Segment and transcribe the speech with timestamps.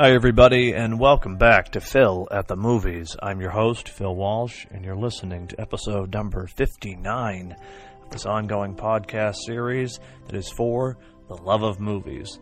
[0.00, 3.14] Hi, everybody, and welcome back to Phil at the Movies.
[3.22, 7.54] I'm your host, Phil Walsh, and you're listening to episode number 59
[8.02, 10.96] of this ongoing podcast series that is for
[11.28, 12.38] the love of movies.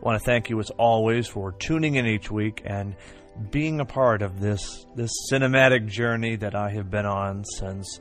[0.00, 2.94] I want to thank you, as always, for tuning in each week and
[3.50, 7.98] being a part of this, this cinematic journey that I have been on since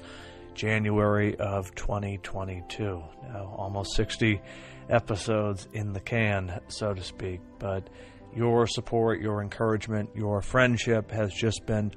[0.53, 3.03] January of 2022.
[3.23, 4.39] Now, almost 60
[4.87, 7.89] episodes in the can, so to speak, but
[8.35, 11.91] your support, your encouragement, your friendship has just been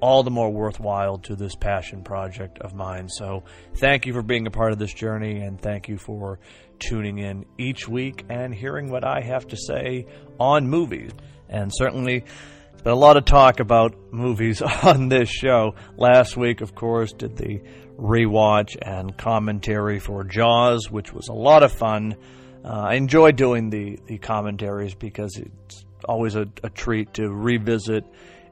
[0.00, 3.08] all the more worthwhile to this passion project of mine.
[3.08, 3.44] So,
[3.76, 6.40] thank you for being a part of this journey, and thank you for
[6.80, 10.06] tuning in each week and hearing what I have to say
[10.40, 11.12] on movies.
[11.48, 12.24] And certainly,
[12.70, 15.76] there's been a lot of talk about movies on this show.
[15.96, 17.62] Last week, of course, did the
[17.96, 22.16] rewatch and commentary for Jaws, which was a lot of fun.
[22.64, 28.04] Uh, I enjoy doing the, the commentaries because it's always a, a treat to revisit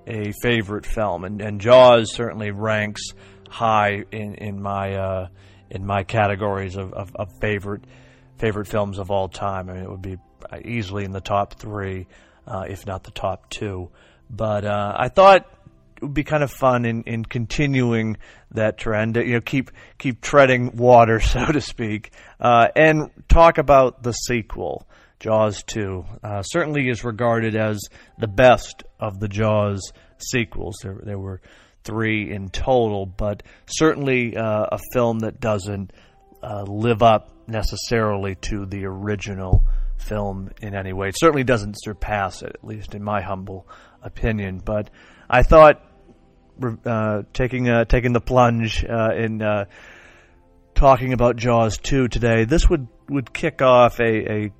[0.06, 3.02] a favorite film, and, and Jaws certainly ranks
[3.48, 5.28] high in in my uh,
[5.70, 7.84] in my categories of, of, of, favorite
[8.38, 9.68] favorite films of all time.
[9.68, 10.16] I mean, it would be
[10.64, 12.06] easily in the top three,
[12.46, 13.90] uh, if not the top two.
[14.28, 15.46] But uh, I thought
[16.00, 18.16] would be kind of fun in, in continuing
[18.52, 19.16] that trend.
[19.16, 24.86] You know, keep keep treading water, so to speak, uh, and talk about the sequel,
[25.18, 26.04] Jaws two.
[26.22, 27.80] Uh, certainly is regarded as
[28.18, 30.76] the best of the Jaws sequels.
[30.82, 31.40] There there were
[31.84, 35.92] three in total, but certainly uh, a film that doesn't
[36.42, 39.64] uh, live up necessarily to the original
[39.98, 41.08] film in any way.
[41.08, 43.66] It certainly doesn't surpass it, at least in my humble
[44.02, 44.60] opinion.
[44.64, 44.90] But
[45.28, 45.84] I thought
[46.62, 49.64] uh, taking uh, taking the plunge uh, in uh,
[50.74, 52.44] talking about Jaws two today.
[52.44, 54.52] This would would kick off a, a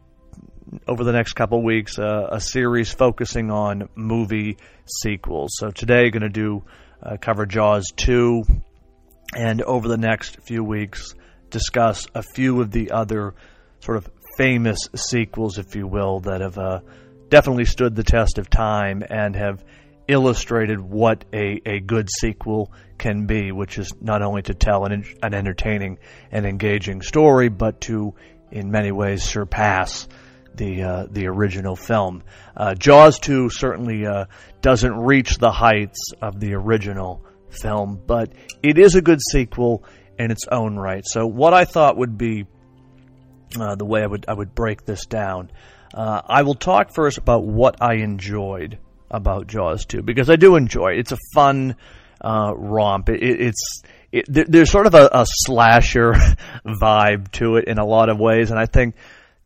[0.87, 5.51] over the next couple weeks uh, a series focusing on movie sequels.
[5.59, 6.65] So today, going to do
[7.21, 8.43] cover Jaws two,
[9.37, 11.15] and over the next few weeks
[11.49, 13.35] discuss a few of the other
[13.81, 16.83] sort of famous sequels, if you will, that have
[17.31, 19.65] definitely stood the test of time and have
[20.11, 25.05] illustrated what a, a good sequel can be, which is not only to tell an,
[25.23, 25.99] an entertaining
[26.31, 28.15] and engaging story, but to,
[28.51, 30.09] in many ways, surpass
[30.55, 32.23] the uh, the original film.
[32.57, 34.27] Uh, Jaws 2 certainly uh,
[34.61, 38.33] doesn't reach the heights of the original film, but
[38.63, 39.85] it is a good sequel
[40.19, 41.05] in its own right.
[41.07, 42.47] So, what I thought would be
[43.59, 45.51] uh, the way I would I would break this down.
[45.95, 48.79] Uh, I will talk first about what I enjoyed
[49.11, 51.01] about Jaws 2 because I do enjoy it.
[51.01, 51.77] It's a fun
[52.21, 53.09] uh, romp.
[53.09, 53.83] It, it, it's
[54.13, 56.13] it, there, there's sort of a, a slasher
[56.67, 58.95] vibe to it in a lot of ways, and I think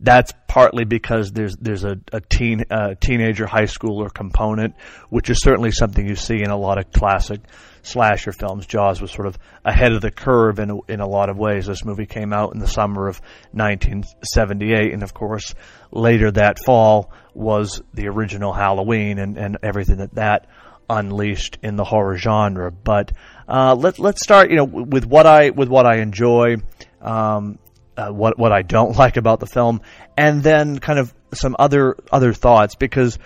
[0.00, 4.75] that's partly because there's there's a, a teen uh, teenager high schooler component,
[5.08, 7.41] which is certainly something you see in a lot of classic
[7.86, 8.66] slasher films.
[8.66, 11.66] Jaws was sort of ahead of the curve in a, in a lot of ways.
[11.66, 13.20] This movie came out in the summer of
[13.52, 15.54] 1978, and of course,
[15.90, 20.46] later that fall was the original Halloween and, and everything that that
[20.88, 22.70] unleashed in the horror genre.
[22.70, 23.12] But
[23.48, 26.56] uh, let let's start, you know, with what I with what I enjoy.
[27.00, 27.58] Um,
[27.96, 29.80] uh, what what I don't like about the film,
[30.16, 33.18] and then kind of some other other thoughts because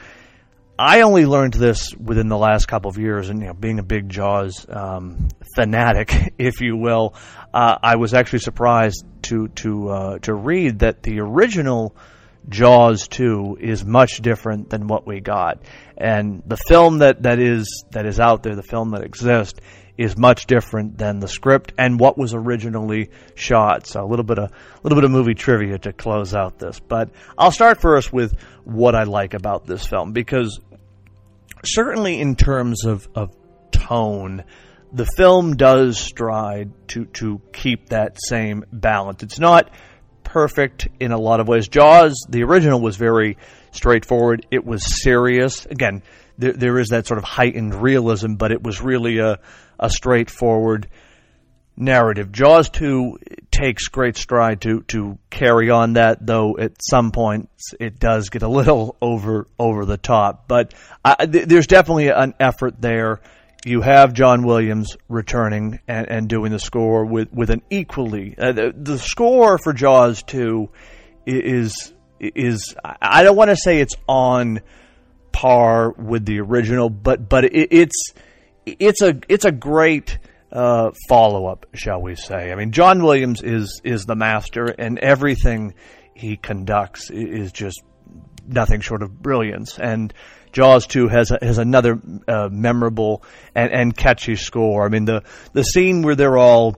[0.79, 3.83] I only learned this within the last couple of years, and you know, being a
[3.83, 7.15] big Jaws um, fanatic, if you will,
[7.53, 11.97] uh, I was actually surprised to to uh, to read that the original
[12.49, 15.59] Jaws two is much different than what we got,
[15.97, 19.59] and the film that, that is that is out there, the film that exists,
[19.99, 23.85] is much different than the script and what was originally shot.
[23.85, 26.79] So a little bit of a little bit of movie trivia to close out this.
[26.79, 30.61] But I'll start first with what I like about this film because
[31.65, 33.35] certainly in terms of, of
[33.71, 34.45] tone,
[34.93, 39.23] the film does stride to to keep that same balance.
[39.23, 39.71] It's not
[40.25, 41.69] perfect in a lot of ways.
[41.69, 43.37] Jaws, the original, was very
[43.71, 44.47] straightforward.
[44.51, 45.67] It was serious.
[45.67, 46.03] Again,
[46.39, 49.39] there, there is that sort of heightened realism, but it was really a
[49.79, 50.89] a straightforward
[51.77, 52.33] narrative.
[52.33, 53.19] Jaws 2
[53.59, 58.43] takes great stride to, to carry on that, though at some points it does get
[58.43, 60.47] a little over over the top.
[60.47, 60.75] But
[61.05, 63.21] uh, th- there's definitely an effort there.
[63.67, 68.53] You have John Williams returning and, and doing the score with, with an equally uh,
[68.53, 70.71] the, the score for Jaws 2
[71.27, 74.61] is is I don't want to say it's on
[75.33, 78.13] par with the original, but but it, it's
[78.67, 80.19] it's a it's a great
[80.53, 82.53] uh, follow up, shall we say?
[82.53, 85.75] I mean, John Williams is is the master, and everything
[86.15, 87.83] he conducts is just
[88.47, 89.79] nothing short of brilliance.
[89.79, 90.13] And
[90.53, 93.23] Jaws two has a, has another uh, memorable
[93.55, 94.85] and, and catchy score.
[94.85, 95.23] I mean the
[95.53, 96.77] the scene where they're all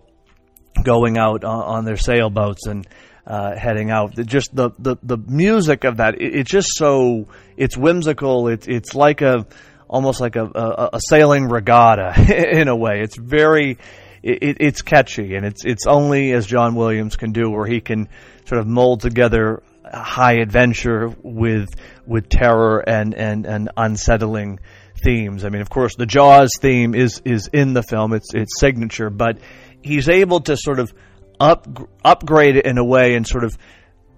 [0.83, 2.87] going out on, on their sailboats and
[3.27, 4.15] uh, heading out.
[4.27, 8.49] Just the, the, the music of that, it, it's just so it's whimsical.
[8.49, 9.47] It's it's like a
[9.91, 12.15] almost like a, a, a sailing regatta
[12.59, 13.01] in a way.
[13.01, 13.79] It's very
[14.23, 18.09] it, it's catchy and it's it's only as John Williams can do, where he can
[18.47, 21.69] sort of mold together high adventure with
[22.07, 24.61] with terror and and and unsettling
[25.03, 25.45] themes.
[25.45, 29.11] I mean, of course, the Jaws theme is is in the film; it's it's signature,
[29.11, 29.39] but
[29.83, 30.95] he's able to sort of
[31.41, 31.67] up
[32.05, 33.59] upgrade it in a way and sort of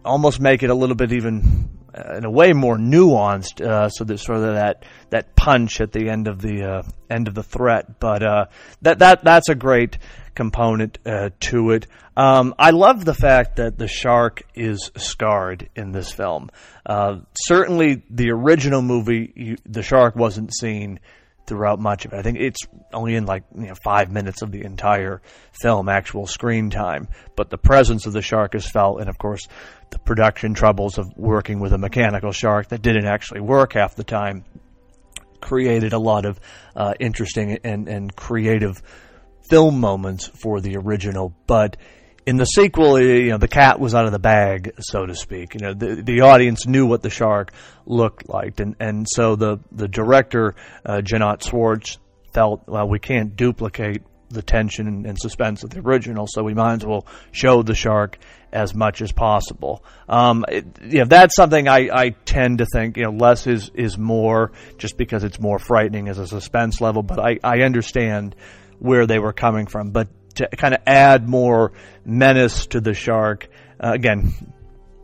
[0.05, 1.71] almost make it a little bit even
[2.17, 6.09] in a way more nuanced, uh, so there's sort of that that punch at the
[6.09, 8.00] end of the uh, end of the threat.
[8.00, 8.47] But uh,
[8.83, 9.99] that that that's a great
[10.35, 11.87] component uh, to it.
[12.17, 16.50] Um, I love the fact that the shark is scarred in this film.
[16.85, 21.00] Uh, certainly, the original movie, you, the shark wasn't seen
[21.47, 22.17] throughout much of it.
[22.17, 22.61] I think it's
[22.93, 25.23] only in like you know, five minutes of the entire
[25.61, 27.09] film, actual screen time.
[27.37, 29.49] But the presence of the shark is felt, and of course,
[29.93, 34.05] the production troubles of working with a mechanical shark that didn't actually work half the
[34.05, 34.44] time
[35.41, 36.41] created a lot of
[36.75, 38.83] uh, interesting and, and creative
[39.49, 41.35] film moments for the original.
[41.47, 41.77] But
[42.25, 45.55] in the sequel, you know, the cat was out of the bag, so to speak.
[45.55, 47.53] You know, the the audience knew what the shark
[47.85, 50.55] looked like, and and so the the director,
[50.87, 51.99] uh, Jeannot Szwarc,
[52.33, 56.75] felt well, we can't duplicate the tension and, suspense of the original, so we might
[56.75, 58.19] as well show the shark
[58.52, 59.84] as much as possible.
[60.08, 63.70] Um, it, you know, that's something I, I tend to think, you know, less is,
[63.75, 68.34] is more just because it's more frightening as a suspense level, but I, I understand
[68.79, 69.90] where they were coming from.
[69.90, 71.73] But to kind of add more
[72.05, 73.49] menace to the shark.
[73.82, 74.32] Uh, again,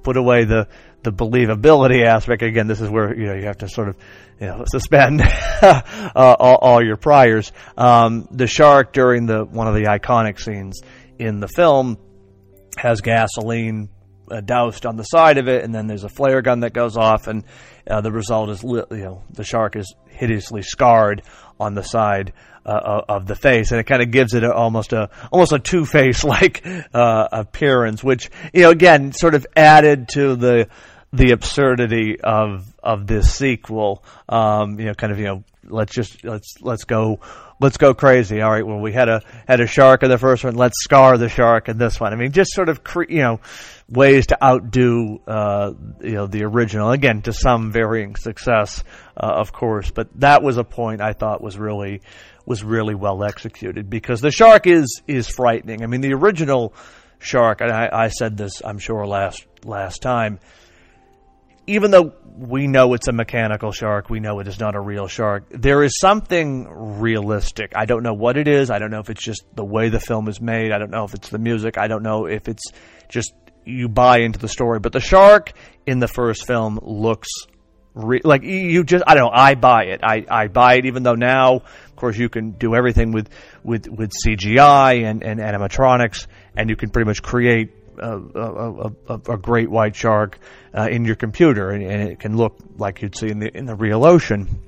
[0.02, 0.68] put away the
[1.08, 2.42] the believability aspect.
[2.42, 3.96] Again, this is where you know you have to sort of
[4.40, 5.22] you know suspend
[5.62, 5.82] uh,
[6.14, 7.52] all, all, your priors.
[7.76, 10.80] Um, the shark during the one of the iconic scenes
[11.18, 11.98] in the film
[12.76, 13.88] has gasoline
[14.30, 16.96] uh, doused on the side of it, and then there's a flare gun that goes
[16.96, 17.44] off, and
[17.88, 21.22] uh, the result is you know the shark is hideously scarred
[21.58, 22.32] on the side
[22.68, 25.58] uh, of the face, and it kind of gives it a, almost a almost a
[25.58, 30.68] Two Face like uh, appearance, which you know again sort of added to the
[31.12, 34.04] the absurdity of of this sequel.
[34.28, 37.20] Um, you know, kind of you know let's just let's let's go
[37.60, 38.40] let's go crazy.
[38.40, 41.18] All right, well we had a had a shark in the first one, let's scar
[41.18, 42.12] the shark in this one.
[42.12, 43.40] I mean, just sort of cre- you know
[43.88, 46.90] ways to outdo uh, you know the original.
[46.90, 48.84] Again, to some varying success,
[49.16, 52.02] uh, of course, but that was a point I thought was really
[52.44, 55.82] was really well executed because the shark is is frightening.
[55.82, 56.74] I mean, the original
[57.18, 60.38] shark, and I, I said this, I'm sure last last time.
[61.68, 65.06] Even though we know it's a mechanical shark, we know it is not a real
[65.06, 65.44] shark.
[65.50, 67.72] There is something realistic.
[67.76, 68.70] I don't know what it is.
[68.70, 70.72] I don't know if it's just the way the film is made.
[70.72, 71.76] I don't know if it's the music.
[71.76, 72.72] I don't know if it's
[73.08, 73.34] just
[73.64, 74.80] you buy into the story.
[74.80, 75.52] But the shark
[75.86, 77.28] in the first film looks
[77.94, 79.30] re- like you just I don't know.
[79.34, 80.00] I buy it.
[80.02, 80.86] I, I buy it.
[80.86, 83.28] Even though now, of course, you can do everything with
[83.62, 86.26] with with CGI and, and animatronics,
[86.56, 90.38] and you can pretty much create a, a, a, a great white shark
[90.76, 93.66] uh, in your computer, and, and, it can look like you'd see in the in
[93.66, 94.62] the real ocean.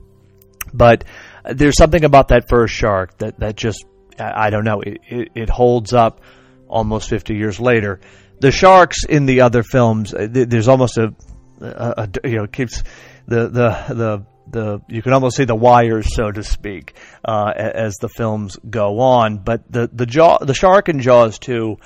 [0.72, 1.04] But
[1.44, 3.84] there's something about that first shark that that just
[4.18, 4.80] I, I don't know.
[4.80, 6.20] It, it, it holds up
[6.68, 8.00] almost 50 years later.
[8.40, 11.14] The sharks in the other films, uh, there's almost a,
[11.60, 12.82] a, a you know keeps
[13.26, 16.94] the the the the you can almost see the wires, so to speak,
[17.24, 19.38] uh, as the films go on.
[19.38, 21.78] But the the jaw, the shark in Jaws two,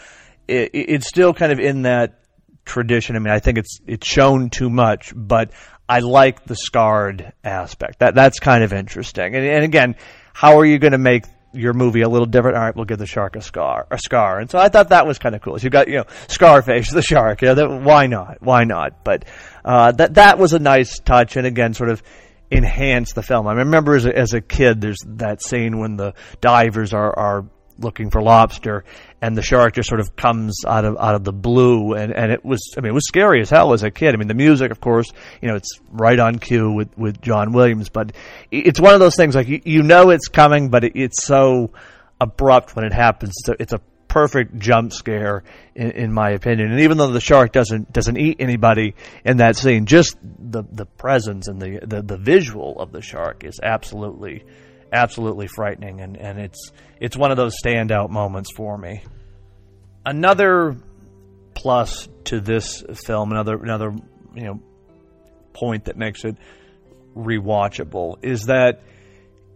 [0.49, 2.21] it, it's still kind of in that
[2.65, 3.17] tradition.
[3.17, 5.53] I mean, I think it's it's shown too much, but
[5.89, 8.01] I like the scarred aspect.
[8.01, 9.35] That that's kind of interesting.
[9.35, 9.97] And, and again,
[10.33, 11.25] how are you going to make
[11.55, 12.57] your movie a little different.
[12.57, 14.41] All right, we'll give the shark a scar, a scar.
[14.41, 15.59] And so I thought that was kind of cool.
[15.59, 17.43] So you got you know Scarface, the shark.
[17.43, 18.39] Yeah, that, why not?
[18.41, 19.05] Why not?
[19.05, 19.25] But
[19.65, 22.03] uh, that that was a nice touch, and again, sort of
[22.51, 23.47] enhance the film.
[23.47, 27.47] I remember as a, as a kid, there's that scene when the divers are are
[27.79, 28.85] looking for lobster,
[29.21, 32.33] and the shark just sort of comes out of out of the blue, and and
[32.33, 34.15] it was I mean it was scary as hell as a kid.
[34.15, 37.53] I mean the music, of course, you know it's right on cue with with John
[37.53, 38.13] Williams, but
[38.51, 41.73] it's one of those things like you, you know it's coming, but it, it's so
[42.21, 43.33] abrupt when it happens.
[43.41, 43.81] It's a, it's a
[44.15, 45.43] perfect jump scare
[45.75, 46.71] in, in, my opinion.
[46.71, 50.87] And even though the shark doesn't doesn't eat anybody in that scene, just the the
[50.87, 54.45] presence and the the, the visual of the shark is absolutely
[54.95, 59.03] absolutely frightening, and, and it's it's one of those standout moments for me.
[60.07, 60.77] Another
[61.55, 63.95] plus to this film, another another
[64.35, 64.61] you know
[65.53, 66.37] point that makes it
[67.17, 68.83] rewatchable is that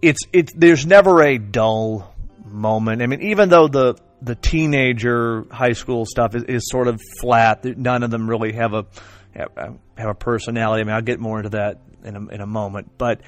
[0.02, 2.14] it's it's there's never a dull
[2.44, 3.02] moment.
[3.02, 7.64] I mean, even though the the teenager high school stuff is, is sort of flat,
[7.64, 8.86] none of them really have a
[9.32, 10.80] have, a personality.
[10.80, 13.20] I mean, I'll get more into that in a, in a moment, but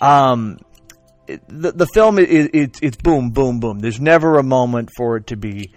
[0.00, 0.73] um, it,
[1.26, 3.78] the the film is it, it's boom, boom, boom.
[3.78, 5.72] There's never a moment for it to be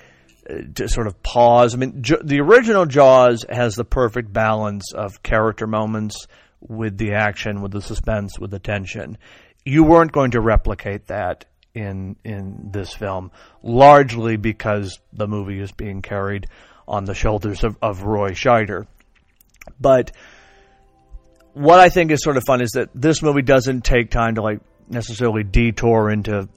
[0.49, 1.73] uh, to sort of pause.
[1.73, 6.27] I mean, J- the original Jaws has the perfect balance of character moments
[6.59, 9.17] with the action, with the suspense, with the tension.
[9.63, 13.31] You weren't going to replicate that in in this film,
[13.63, 16.47] largely because the movie is being carried
[16.87, 18.87] on the shoulders of, of Roy Scheider.
[19.79, 20.11] But
[21.53, 24.41] what I think is sort of fun is that this movie doesn't take time to
[24.41, 26.47] like necessarily detour into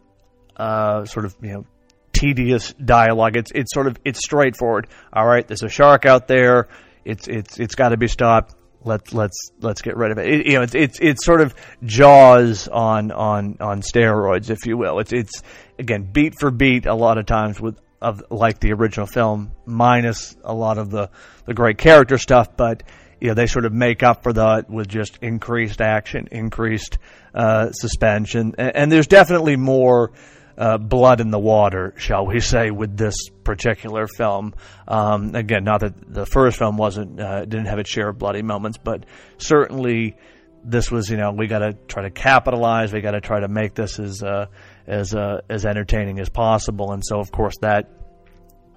[0.56, 1.66] uh, sort of you know
[2.12, 3.36] tedious dialogue.
[3.36, 4.88] It's it's sort of it's straightforward.
[5.12, 6.68] All right, there's a shark out there.
[7.04, 8.54] It's it's it's got to be stopped.
[8.82, 10.28] Let's let's let's get rid of it.
[10.28, 10.46] it.
[10.46, 14.98] You know, it's it's it's sort of Jaws on on on steroids, if you will.
[15.00, 15.42] It's it's
[15.78, 20.36] again beat for beat a lot of times with of like the original film, minus
[20.44, 21.10] a lot of the
[21.44, 22.82] the great character stuff, but
[23.20, 26.98] you know they sort of make up for that with just increased action, increased
[27.34, 30.12] uh, suspension, and, and, there's definitely more
[30.58, 34.54] uh, blood in the water, shall we say, with this particular film.
[34.88, 38.42] Um, again, not that the first film wasn't uh, didn't have its share of bloody
[38.42, 39.06] moments, but
[39.38, 40.16] certainly
[40.64, 43.48] this was you know we got to try to capitalize, we got to try to
[43.48, 44.46] make this as uh,
[44.86, 47.90] as uh, as entertaining as possible, and so of course that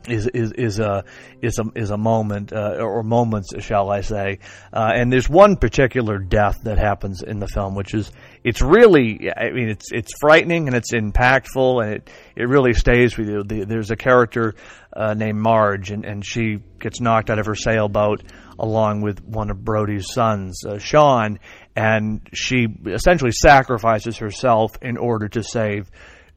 [0.07, 1.03] is is is a
[1.41, 4.39] is a is a moment uh, or moments, shall I say?
[4.71, 8.11] Uh, and there's one particular death that happens in the film, which is
[8.43, 13.17] it's really I mean it's it's frightening and it's impactful and it it really stays
[13.17, 13.43] with you.
[13.43, 14.55] The, there's a character
[14.95, 18.23] uh, named Marge and and she gets knocked out of her sailboat
[18.59, 21.39] along with one of Brody's sons, uh, Sean,
[21.75, 25.89] and she essentially sacrifices herself in order to save.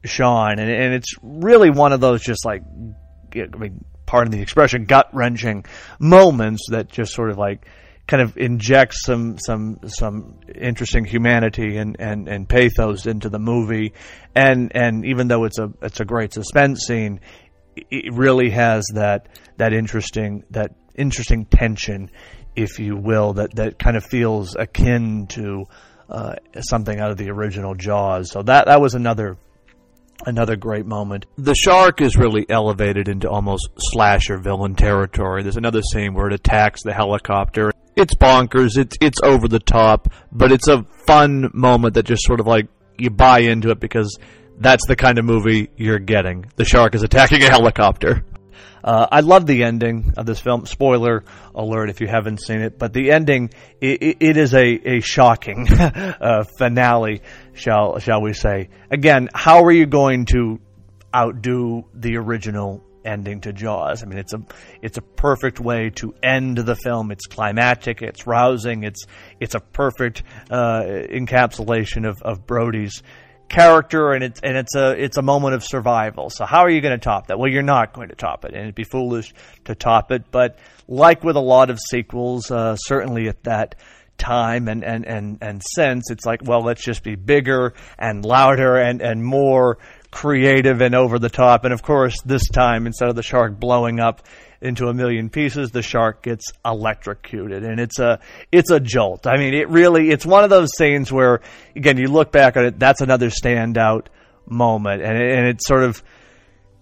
[0.05, 2.61] Sean, and, and it's really one of those just like
[3.43, 5.65] I mean, pardon the expression, gut wrenching
[5.99, 7.65] moments that just sort of like
[8.07, 13.93] kind of injects some some some interesting humanity and, and, and pathos into the movie,
[14.33, 17.19] and and even though it's a it's a great suspense scene,
[17.75, 19.27] it really has that
[19.57, 22.09] that interesting that interesting tension,
[22.55, 25.65] if you will, that that kind of feels akin to
[26.09, 28.31] uh, something out of the original Jaws.
[28.31, 29.37] So that that was another
[30.25, 31.25] another great moment.
[31.37, 35.43] The shark is really elevated into almost slasher villain territory.
[35.43, 37.71] There's another scene where it attacks the helicopter.
[37.95, 38.77] It's bonkers.
[38.77, 42.67] It's it's over the top, but it's a fun moment that just sort of like
[42.97, 44.17] you buy into it because
[44.59, 46.45] that's the kind of movie you're getting.
[46.55, 48.23] The shark is attacking a helicopter.
[48.87, 50.65] Uh, I love the ending of this film.
[50.65, 53.49] Spoiler alert if you haven't seen it, but the ending
[53.81, 58.69] it, it is a a shocking uh, finale, shall shall we say?
[58.89, 60.61] Again, how are you going to
[61.13, 64.03] outdo the original ending to Jaws?
[64.03, 64.41] I mean, it's a
[64.81, 67.11] it's a perfect way to end the film.
[67.11, 68.01] It's climactic.
[68.01, 68.83] It's rousing.
[68.83, 69.03] It's
[69.41, 73.03] it's a perfect uh, encapsulation of of Brody's
[73.49, 76.29] character and it's and it's a it's a moment of survival.
[76.29, 77.39] So how are you going to top that?
[77.39, 79.33] Well, you're not going to top it, and it'd be foolish
[79.65, 80.31] to top it.
[80.31, 83.75] But like with a lot of sequels, uh, certainly at that
[84.17, 88.75] time and, and, and, and since, it's like, well, let's just be bigger and louder
[88.77, 89.77] and, and more
[90.11, 91.65] creative and over the top.
[91.65, 94.23] And of course, this time, instead of the shark blowing up
[94.61, 98.19] into a million pieces, the shark gets electrocuted, and it's a
[98.51, 99.27] it's a jolt.
[99.27, 101.41] I mean, it really it's one of those scenes where
[101.75, 104.07] again you look back at it, that's another standout
[104.47, 106.03] moment, and it, and it sort of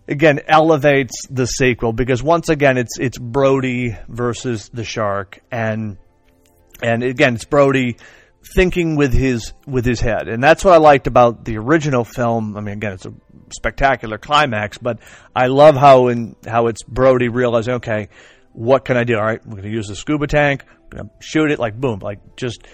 [0.07, 5.97] again elevates the sequel because once again it's it's Brody versus the shark, and
[6.81, 7.97] and again it's Brody
[8.53, 12.55] thinking with his with his head, and that's what I liked about the original film.
[12.57, 13.13] I mean, again, it's a
[13.53, 14.99] spectacular climax, but
[15.35, 18.09] I love how in how it's Brody realizing, okay,
[18.53, 19.17] what can I do?
[19.17, 20.63] All right, we're going to use the scuba tank,
[21.19, 22.65] shoot it, like boom, like just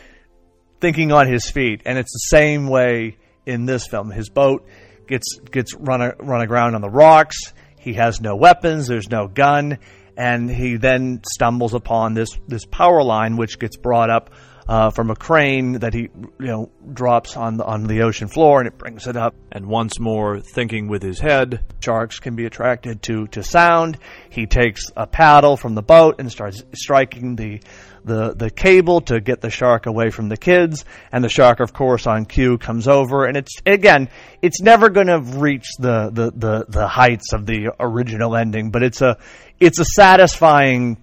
[0.80, 1.82] thinking on his feet.
[1.86, 4.12] And it's the same way in this film.
[4.12, 4.68] His boat
[5.08, 7.38] gets gets run run aground on the rocks.
[7.80, 8.88] He has no weapons.
[8.88, 9.80] There's no gun,
[10.18, 14.32] and he then stumbles upon this this power line, which gets brought up
[14.68, 18.60] uh, from a crane that he you know drops on the, on the ocean floor
[18.60, 19.36] and it brings it up.
[19.52, 23.98] And once more, thinking with his head, sharks can be attracted to to sound.
[24.30, 27.62] He takes a paddle from the boat and starts striking the
[28.04, 30.86] the the cable to get the shark away from the kids.
[31.12, 33.26] And the shark, of course, on cue comes over.
[33.26, 34.10] And it's again,
[34.42, 38.84] it's never going to reach the, the the the heights of the original ending, but
[38.84, 39.18] it's a
[39.60, 40.98] it's a satisfying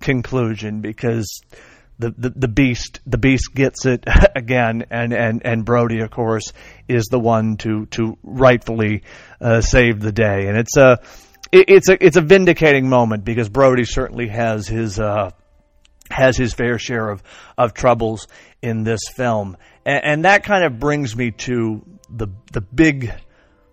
[0.00, 1.40] conclusion because
[1.98, 4.04] the, the, the beast the beast gets it
[4.36, 6.52] again and, and, and Brody of course
[6.88, 9.02] is the one to to rightfully
[9.40, 10.48] uh, save the day.
[10.48, 11.00] And it's a
[11.52, 15.30] it, it's a it's a vindicating moment because Brody certainly has his uh,
[16.10, 17.22] has his fair share of
[17.56, 18.28] of troubles
[18.62, 19.56] in this film.
[19.84, 23.12] And, and that kind of brings me to the the big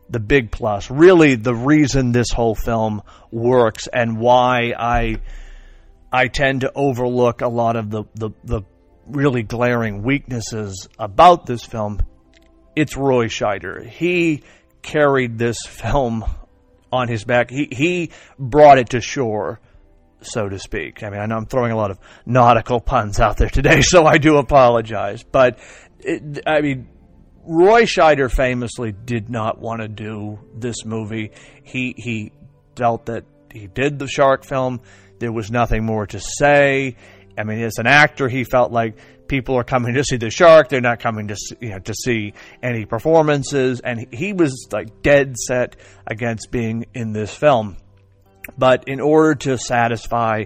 [0.09, 3.01] the big plus really the reason this whole film
[3.31, 5.17] works and why I
[6.13, 8.61] I tend to overlook a lot of the, the, the
[9.07, 11.99] really glaring weaknesses about this film.
[12.75, 13.83] It's Roy Scheider.
[13.85, 14.43] He
[14.83, 16.23] carried this film
[16.91, 17.49] on his back.
[17.49, 19.59] He he brought it to shore,
[20.21, 21.01] so to speak.
[21.01, 24.05] I mean, I know I'm throwing a lot of nautical puns out there today, so
[24.05, 25.23] I do apologize.
[25.23, 25.57] But
[25.99, 26.89] it, I mean,
[27.43, 31.31] Roy Scheider famously did not want to do this movie.
[31.63, 32.31] He he
[32.75, 34.81] felt that he did the shark film
[35.23, 36.97] there was nothing more to say.
[37.37, 38.97] I mean, as an actor, he felt like
[39.29, 41.93] people are coming to see the shark; they're not coming to see, you know to
[41.93, 47.77] see any performances, and he was like dead set against being in this film.
[48.57, 50.43] But in order to satisfy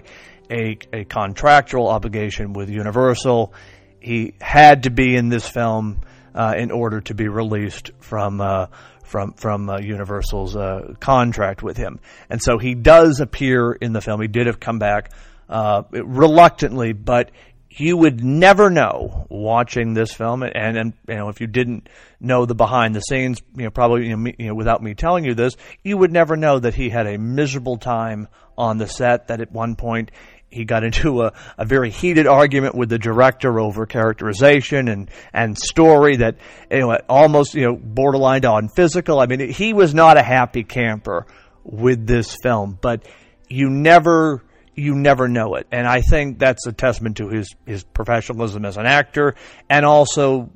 [0.48, 3.52] a, a contractual obligation with Universal,
[3.98, 6.02] he had to be in this film
[6.36, 8.66] uh, in order to be released from uh,
[9.08, 11.98] from from uh, Universal's uh, contract with him,
[12.30, 14.20] and so he does appear in the film.
[14.20, 15.10] He did have come back
[15.48, 17.30] uh, reluctantly, but
[17.70, 21.88] you would never know watching this film, and and you know if you didn't
[22.20, 24.94] know the behind the scenes, you know probably you know, me, you know without me
[24.94, 28.86] telling you this, you would never know that he had a miserable time on the
[28.86, 29.28] set.
[29.28, 30.10] That at one point
[30.50, 35.58] he got into a, a very heated argument with the director over characterization and, and
[35.58, 36.36] story that
[36.70, 39.20] you know, almost you know borderline on physical.
[39.20, 41.26] I mean, he was not a happy camper
[41.64, 43.06] with this film, but
[43.48, 44.42] you never
[44.74, 48.76] you never know it, and I think that's a testament to his his professionalism as
[48.76, 49.34] an actor
[49.68, 50.50] and also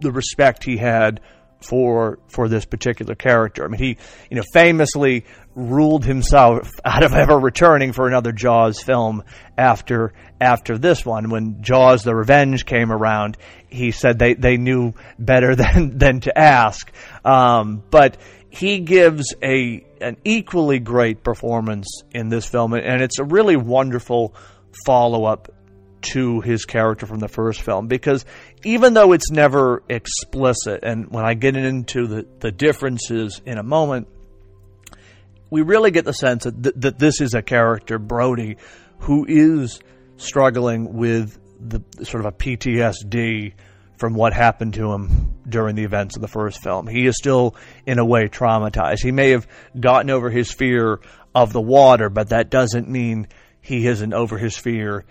[0.00, 1.20] the respect he had
[1.60, 3.64] for for this particular character.
[3.64, 3.96] I mean, he
[4.30, 9.24] you know famously ruled himself out of ever returning for another Jaws film
[9.56, 11.30] after after this one.
[11.30, 13.36] When Jaws: The Revenge came around,
[13.68, 16.90] he said they they knew better than than to ask.
[17.24, 18.16] Um, but
[18.50, 24.34] he gives a an equally great performance in this film, and it's a really wonderful
[24.86, 25.50] follow up
[26.00, 28.24] to his character from the first film because
[28.64, 33.62] even though it's never explicit, and when I get into the, the differences in a
[33.62, 34.08] moment,
[35.50, 38.56] we really get the sense that, th- that this is a character, Brody,
[39.00, 39.80] who is
[40.16, 43.54] struggling with the sort of a PTSD
[43.96, 46.86] from what happened to him during the events of the first film.
[46.86, 49.02] He is still, in a way, traumatized.
[49.02, 51.00] He may have gotten over his fear
[51.34, 53.26] of the water, but that doesn't mean
[53.60, 55.04] he isn't over his fear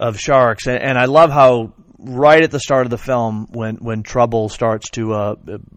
[0.00, 0.66] of sharks.
[0.66, 4.48] And, and I love how right at the start of the film, when when trouble
[4.48, 5.34] starts to uh,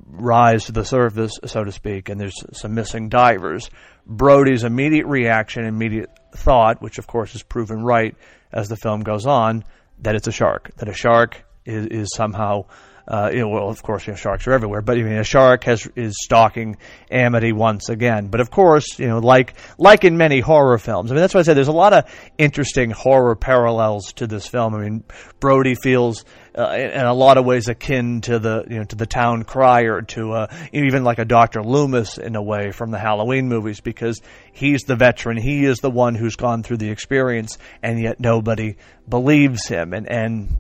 [0.07, 3.69] rise to the surface, so to speak, and there's some missing divers,
[4.07, 8.15] Brody's immediate reaction, immediate thought, which of course is proven right
[8.51, 9.63] as the film goes on,
[9.99, 12.65] that it's a shark, that a shark is, is somehow
[13.05, 15.25] uh, you know, well, of course, you know, sharks are everywhere, but I mean, a
[15.25, 16.77] shark has is stalking
[17.11, 18.27] Amity once again.
[18.27, 21.41] But of course, you know, like like in many horror films, I mean, that's why
[21.41, 22.05] I said there's a lot of
[22.37, 24.73] interesting horror parallels to this film.
[24.73, 25.03] I mean,
[25.41, 26.23] Brody feels
[26.57, 30.01] uh, in a lot of ways akin to the you know to the town crier,
[30.01, 34.21] to uh, even like a Doctor Loomis in a way from the Halloween movies, because
[34.53, 38.77] he's the veteran, he is the one who's gone through the experience, and yet nobody
[39.09, 40.57] believes him, and and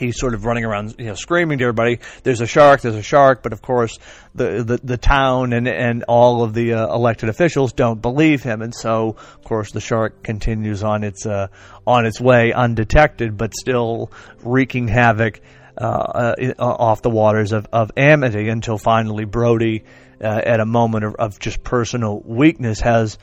[0.00, 2.80] he's sort of running around, you know, screaming to everybody, "There's a shark!
[2.80, 3.98] There's a shark!" But of course,
[4.34, 8.62] the the, the town and and all of the uh, elected officials don't believe him,
[8.62, 11.48] and so of course the shark continues on its uh,
[11.86, 14.10] on its way undetected, but still
[14.42, 15.40] wreaking havoc
[15.78, 19.84] uh, uh off the waters of of Amity until finally Brody,
[20.20, 23.18] uh, at a moment of, of just personal weakness, has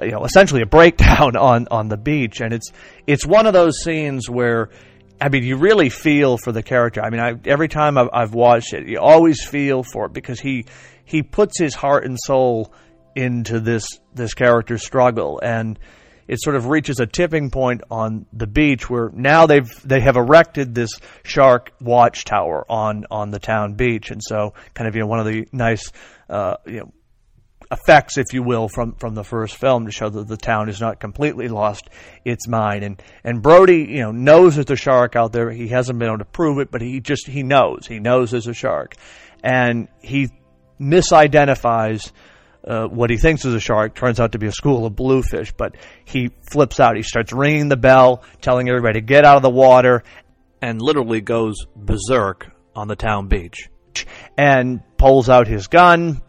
[0.00, 2.70] you know essentially a breakdown on on the beach, and it's
[3.06, 4.70] it's one of those scenes where
[5.20, 7.02] I mean, you really feel for the character.
[7.02, 10.40] I mean, I, every time I've, I've, watched it, you always feel for it because
[10.40, 10.64] he
[11.04, 12.72] he puts his heart and soul
[13.14, 15.78] into this this character's struggle, and
[16.26, 20.16] it sort of reaches a tipping point on the beach where now they've they have
[20.16, 20.90] erected this
[21.22, 25.26] shark watchtower on on the town beach, and so kind of you know one of
[25.26, 25.92] the nice
[26.28, 26.92] uh, you know
[27.70, 30.80] effects, if you will, from, from the first film to show that the town has
[30.80, 31.88] not completely lost
[32.24, 32.82] its mind.
[32.82, 35.50] And, and Brody, you know, knows there's a shark out there.
[35.50, 37.86] He hasn't been able to prove it, but he just, he knows.
[37.86, 38.96] He knows there's a shark.
[39.42, 40.30] And he
[40.80, 42.10] misidentifies
[42.66, 45.52] uh, what he thinks is a shark turns out to be a school of bluefish.
[45.52, 46.96] But he flips out.
[46.96, 50.02] He starts ringing the bell, telling everybody to get out of the water,
[50.60, 53.68] and literally goes berserk on the town beach.
[54.36, 56.20] And pulls out his gun,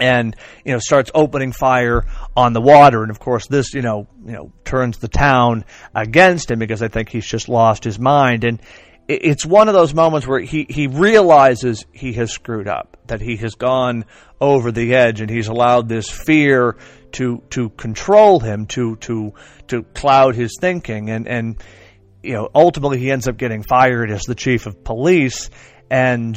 [0.00, 2.04] and you know starts opening fire
[2.36, 3.02] on the water.
[3.02, 6.88] And of course this you know you know turns the town against him because I
[6.88, 8.44] think he's just lost his mind.
[8.44, 8.60] And
[9.08, 13.36] it's one of those moments where he he realizes he has screwed up that he
[13.36, 14.04] has gone
[14.40, 16.76] over the edge and he's allowed this fear
[17.12, 19.32] to to control him to to
[19.68, 21.10] to cloud his thinking.
[21.10, 21.62] And and
[22.22, 25.50] you know ultimately he ends up getting fired as the chief of police.
[25.88, 26.36] And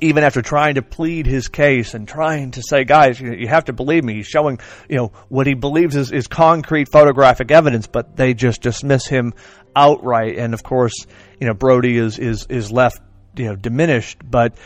[0.00, 3.72] even after trying to plead his case and trying to say, guys, you have to
[3.72, 4.14] believe me.
[4.14, 8.62] He's showing, you know, what he believes is, is concrete photographic evidence, but they just
[8.62, 9.34] dismiss him
[9.74, 10.38] outright.
[10.38, 10.94] And of course,
[11.40, 13.00] you know, Brody is, is, is left,
[13.36, 14.56] you know, diminished, but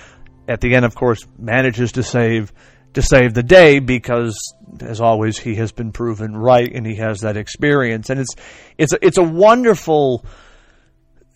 [0.49, 2.53] at the end, of course, manages to save,
[2.95, 4.37] to save the day because,
[4.81, 8.11] as always, he has been proven right and he has that experience.
[8.11, 8.35] And it's,
[8.79, 10.25] it's, it's a wonderful,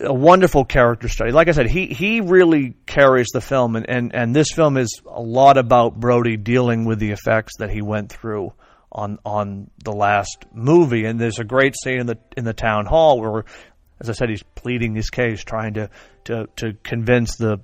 [0.01, 1.33] a wonderful character study.
[1.33, 5.01] Like I said, he he really carries the film, and, and, and this film is
[5.07, 8.53] a lot about Brody dealing with the effects that he went through
[8.91, 11.05] on on the last movie.
[11.05, 13.45] And there's a great scene in the in the town hall where,
[14.01, 15.91] as I said, he's pleading his case, trying to
[16.25, 17.61] to, to convince the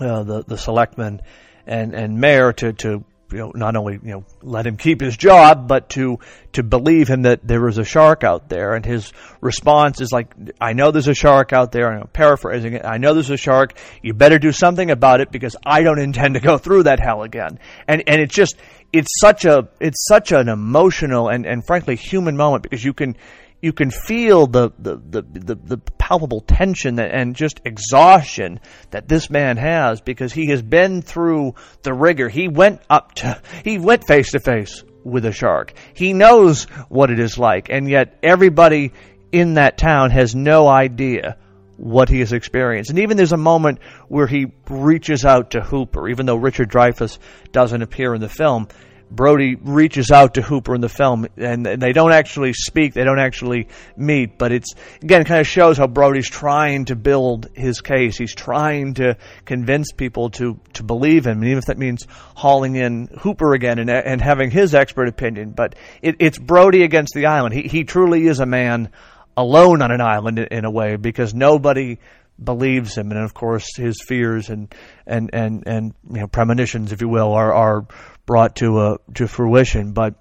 [0.00, 1.20] uh, the the selectmen
[1.66, 5.16] and and mayor to to you know, not only you know let him keep his
[5.16, 6.18] job, but to
[6.52, 8.74] to believe him that there was a shark out there.
[8.74, 12.84] And his response is like, "I know there's a shark out there." I'm paraphrasing it.
[12.84, 13.74] I know there's a shark.
[14.02, 17.22] You better do something about it because I don't intend to go through that hell
[17.22, 17.58] again.
[17.86, 18.56] And and it's just
[18.92, 23.16] it's such a it's such an emotional and and frankly human moment because you can
[23.60, 29.30] you can feel the the, the, the, the palpable tension and just exhaustion that this
[29.30, 32.28] man has because he has been through the rigor.
[32.28, 35.74] He went up to he went face to face with a shark.
[35.94, 38.92] He knows what it is like, and yet everybody
[39.32, 41.36] in that town has no idea
[41.76, 42.90] what he has experienced.
[42.90, 47.18] And even there's a moment where he reaches out to Hooper, even though Richard Dreyfuss
[47.52, 48.68] doesn't appear in the film.
[49.10, 53.18] Brody reaches out to Hooper in the film, and they don't actually speak, they don't
[53.18, 58.16] actually meet, but it's, again, kind of shows how Brody's trying to build his case.
[58.16, 63.08] He's trying to convince people to, to believe him, even if that means hauling in
[63.18, 65.50] Hooper again and, and having his expert opinion.
[65.50, 67.54] But it, it's Brody against the island.
[67.54, 68.90] He, he truly is a man
[69.36, 71.98] alone on an island in a way, because nobody
[72.42, 74.74] believes him, and of course his fears and
[75.06, 77.86] and and and you know premonitions, if you will, are are
[78.26, 79.92] brought to uh, to fruition.
[79.92, 80.14] But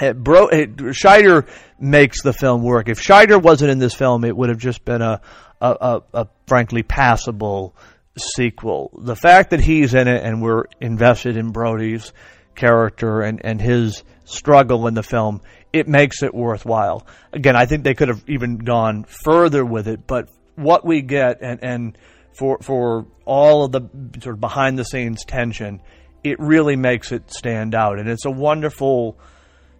[0.00, 1.48] it bro, it, Scheider
[1.78, 2.88] makes the film work.
[2.88, 5.20] If Scheider wasn't in this film, it would have just been a
[5.60, 7.74] a, a, a frankly passable
[8.16, 8.90] sequel.
[8.98, 12.12] The fact that he's in it and we're invested in Brody's
[12.54, 15.40] character and, and his struggle in the film,
[15.72, 17.06] it makes it worthwhile.
[17.32, 21.38] Again, I think they could have even gone further with it, but what we get
[21.40, 21.98] and, and
[22.32, 23.88] for for all of the
[24.22, 25.80] sort of behind the scenes tension
[26.24, 27.98] it really makes it stand out.
[27.98, 29.18] And it's a wonderful,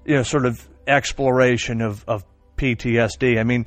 [0.05, 2.25] you know, sort of exploration of, of
[2.57, 3.39] PTSD.
[3.39, 3.67] I mean,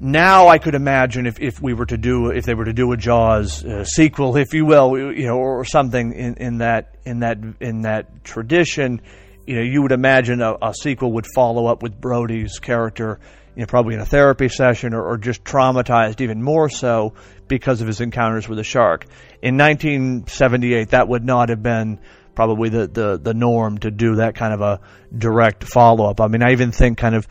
[0.00, 2.92] now I could imagine if, if we were to do if they were to do
[2.92, 7.20] a Jaws uh, sequel, if you will, you know, or something in, in that in
[7.20, 9.00] that in that tradition,
[9.46, 13.20] you know, you would imagine a, a sequel would follow up with Brody's character
[13.54, 17.14] you know, probably in a therapy session or, or just traumatized even more so
[17.46, 19.06] because of his encounters with a shark.
[19.42, 21.98] In 1978, that would not have been
[22.34, 24.80] probably the, the, the norm to do that kind of a
[25.16, 26.20] direct follow up.
[26.20, 27.28] I mean, I even think kind of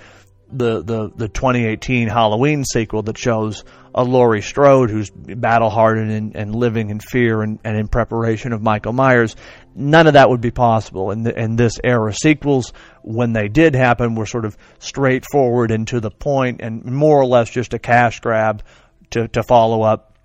[0.57, 3.63] the, the, the 2018 Halloween sequel that shows
[3.95, 8.53] a Laurie Strode who's battle hardened and, and living in fear and, and in preparation
[8.53, 9.35] of Michael Myers.
[9.75, 12.13] None of that would be possible in, the, in this era.
[12.13, 17.19] Sequels, when they did happen, were sort of straightforward and to the point and more
[17.19, 18.63] or less just a cash grab
[19.11, 20.17] to, to follow up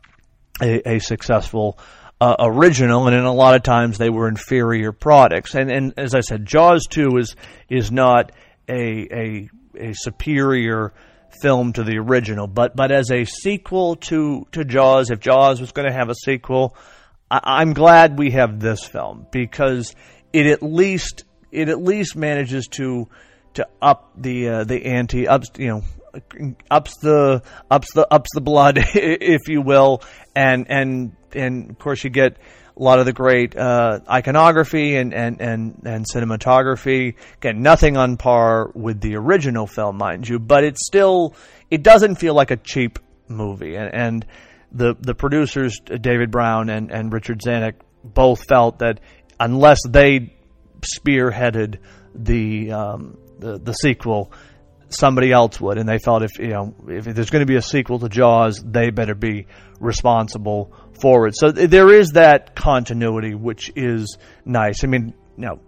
[0.63, 1.79] a, a successful
[2.21, 5.55] uh, original, and in a lot of times they were inferior products.
[5.55, 7.37] And and as I said, Jaws two is
[7.69, 8.33] is not
[8.69, 10.93] a a a superior
[11.43, 15.73] film to the original, but but as a sequel to to Jaws, if Jaws was
[15.73, 16.77] going to have a sequel,
[17.31, 19.95] I, am glad we have this film because
[20.33, 23.09] it at least it at least manages to
[23.55, 25.83] to up the uh, the ante, ups you know
[26.71, 30.03] ups the ups the ups the blood, if you will,
[30.35, 32.37] and and and of course you get
[32.79, 37.15] a lot of the great uh, iconography and, and, and, and cinematography.
[37.39, 41.35] Again, nothing on par with the original film, mind you, but it's still
[41.71, 43.75] it doesn't feel like a cheap movie.
[43.75, 44.27] And, and
[44.71, 49.01] the the producers David Brown and, and Richard Zanuck both felt that
[49.41, 50.35] unless they
[50.81, 51.79] spearheaded
[52.15, 54.33] the, um, the the sequel.
[54.91, 57.63] Somebody else would, and they felt if you know if there's going to be a
[57.63, 59.47] sequel to Jaws, they better be
[59.81, 61.35] responsible for it.
[61.37, 64.85] So there is that continuity, which is nice.
[64.85, 65.61] I mean, you know,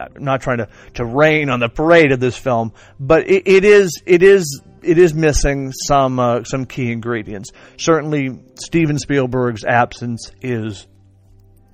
[0.00, 3.64] I'm not trying to, to rain on the parade of this film, but it, it
[3.64, 7.50] is it is it is missing some uh, some key ingredients.
[7.78, 10.86] Certainly, Steven Spielberg's absence is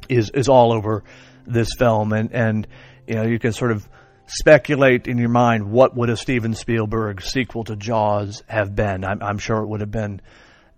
[0.09, 1.05] is is all over
[1.47, 2.67] this film, and and
[3.07, 3.89] you know you can sort of
[4.27, 9.05] speculate in your mind what would a Steven Spielberg sequel to Jaws have been.
[9.05, 10.21] I'm, I'm sure it would have been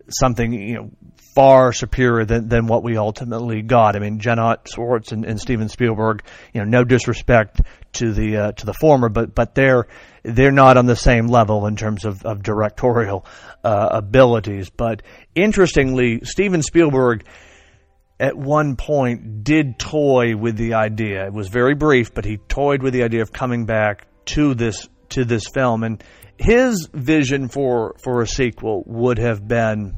[0.09, 0.91] something you know
[1.35, 3.95] far superior than, than what we ultimately got.
[3.95, 6.23] I mean, Jon Szwarc and, and Steven Spielberg,
[6.55, 7.61] you know, no disrespect
[7.95, 9.87] to the uh, to the former, but but they're
[10.23, 13.27] they're not on the same level in terms of, of directorial
[13.63, 14.71] uh, abilities.
[14.71, 15.03] But
[15.35, 17.25] interestingly, Steven Spielberg
[18.19, 21.27] at one point did toy with the idea.
[21.27, 24.89] It was very brief, but he toyed with the idea of coming back to this
[25.11, 26.03] to this film and
[26.39, 29.97] his vision for for a sequel would have been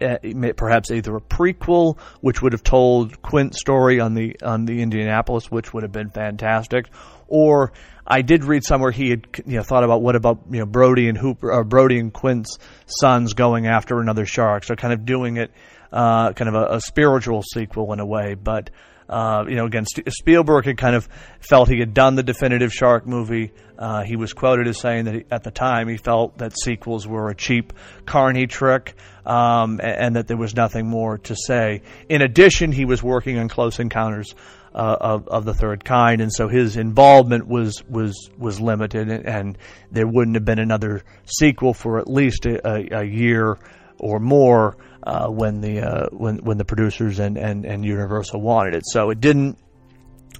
[0.00, 0.18] uh,
[0.56, 5.50] perhaps either a prequel, which would have told Quint's story on the on the Indianapolis,
[5.50, 6.86] which would have been fantastic,
[7.28, 7.72] or
[8.06, 11.08] I did read somewhere he had you know thought about what about you know Brody
[11.08, 15.50] and Hooper, Brody and Quint's sons going after another shark, so kind of doing it
[15.92, 18.70] uh, kind of a, a spiritual sequel in a way, but.
[19.08, 23.06] Uh, you know, again, Spielberg had kind of felt he had done the definitive shark
[23.06, 23.52] movie.
[23.78, 27.06] Uh, he was quoted as saying that he, at the time he felt that sequels
[27.06, 27.72] were a cheap
[28.04, 31.82] carny trick um, and, and, that there was nothing more to say.
[32.08, 34.34] In addition, he was working on Close Encounters
[34.76, 39.26] uh, of, of the Third Kind, and so his involvement was was was limited, and,
[39.26, 39.58] and
[39.90, 43.58] there wouldn't have been another sequel for at least a, a, a year
[43.98, 48.74] or more uh, when the uh, when when the producers and, and, and Universal wanted
[48.74, 48.82] it.
[48.86, 49.58] So it didn't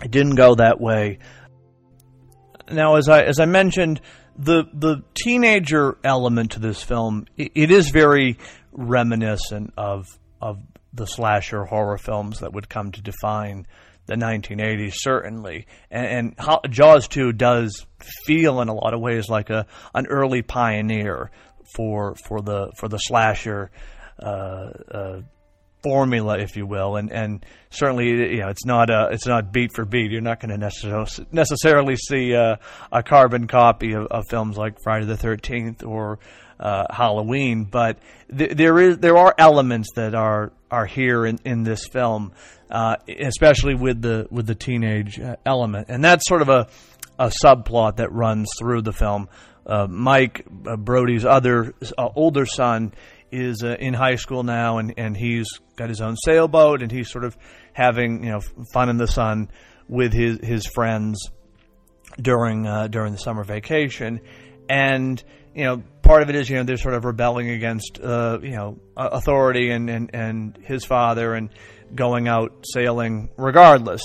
[0.02, 1.18] it didn't go that way.
[2.70, 4.00] Now, as I as I mentioned,
[4.36, 8.38] the the teenager element to this film it, it is very
[8.72, 10.58] reminiscent of of
[10.92, 13.66] the slasher horror films that would come to define
[14.06, 15.66] the 1980s, certainly.
[15.90, 17.86] And, and Jaws 2 does
[18.24, 21.30] feel in a lot of ways like a an early pioneer
[21.74, 23.70] for for the for the slasher
[24.18, 25.20] uh, uh,
[25.82, 29.72] formula, if you will, and and certainly you know it's not a it's not beat
[29.72, 30.10] for beat.
[30.10, 32.58] You're not going to necessarily see a,
[32.90, 36.18] a carbon copy of, of, films like Friday the Thirteenth or
[36.58, 37.98] uh, Halloween, but
[38.36, 42.32] th- there is there are elements that are are here in, in this film,
[42.70, 46.68] uh, especially with the with the teenage uh, element, and that's sort of a
[47.18, 49.28] a subplot that runs through the film.
[49.66, 52.94] Uh, Mike uh, Brody's other older son
[53.32, 57.10] is uh, in high school now, and, and he's got his own sailboat, and he's
[57.10, 57.36] sort of
[57.72, 58.40] having you know
[58.72, 59.50] fun in the sun
[59.88, 61.30] with his his friends
[62.20, 64.20] during uh, during the summer vacation,
[64.68, 65.22] and
[65.54, 68.52] you know part of it is you know they're sort of rebelling against uh, you
[68.52, 71.50] know authority and, and and his father and
[71.94, 74.02] going out sailing regardless.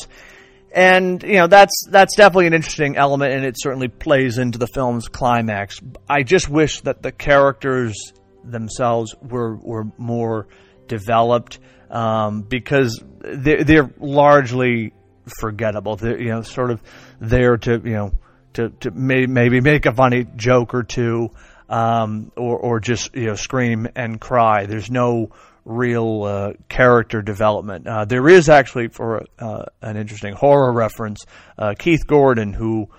[0.74, 4.68] And you know that's that's definitely an interesting element, and it certainly plays into the
[4.68, 5.82] film's climax.
[6.10, 10.48] I just wish that the characters themselves were were more
[10.88, 14.94] developed um, because they're, they're largely
[15.40, 15.98] forgettable.
[15.98, 16.82] They're you know sort of
[17.20, 18.12] there to you know
[18.54, 21.32] to to may, maybe make a funny joke or two,
[21.70, 24.66] um, or or just you know scream and cry.
[24.66, 25.32] There's no
[25.66, 27.88] real uh, character development.
[27.88, 31.26] Uh, there is actually, for uh, an interesting horror reference,
[31.58, 32.90] uh, Keith Gordon, who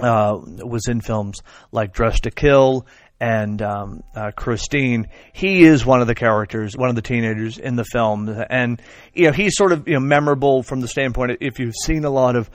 [0.00, 1.40] uh, was in films
[1.72, 2.86] like Dressed to Kill
[3.20, 7.74] and um, uh, Christine, he is one of the characters, one of the teenagers in
[7.74, 8.80] the film, and
[9.12, 12.10] you know he's sort of you know memorable from the standpoint if you've seen a
[12.10, 12.48] lot of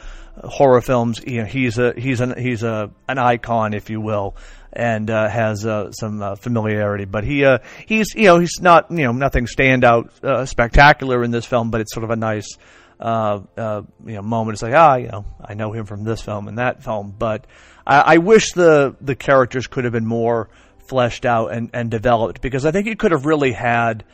[0.44, 4.38] horror films, you know he's a he's an he's a an icon, if you will,
[4.74, 7.06] and uh, has uh, some uh, familiarity.
[7.06, 11.32] But he uh, he's you know he's not you know nothing standout uh, spectacular in
[11.32, 12.58] this film, but it's sort of a nice.
[13.00, 13.42] Uh,
[14.06, 14.56] you know, moment.
[14.56, 17.48] It's like, ah, you know, I know him from this film and that film, but
[17.86, 20.50] I, I wish the the characters could have been more
[20.88, 24.06] fleshed out and, and developed because I think you could have really had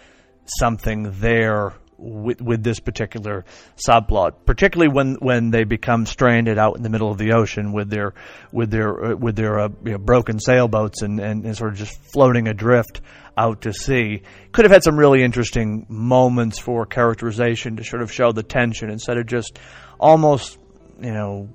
[0.57, 6.83] something there with with this particular subplot, particularly when when they become stranded out in
[6.83, 8.13] the middle of the ocean with their
[8.51, 11.77] with their uh, with their uh, you know, broken sailboats and, and, and sort of
[11.77, 13.01] just floating adrift
[13.37, 14.21] out to sea.
[14.51, 18.89] Could have had some really interesting moments for characterization to sort of show the tension
[18.89, 19.59] instead of just
[19.99, 20.57] almost
[20.99, 21.49] you know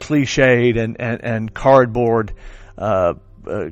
[0.00, 2.32] cliched and, and, and cardboard
[2.78, 3.14] uh,
[3.46, 3.66] uh,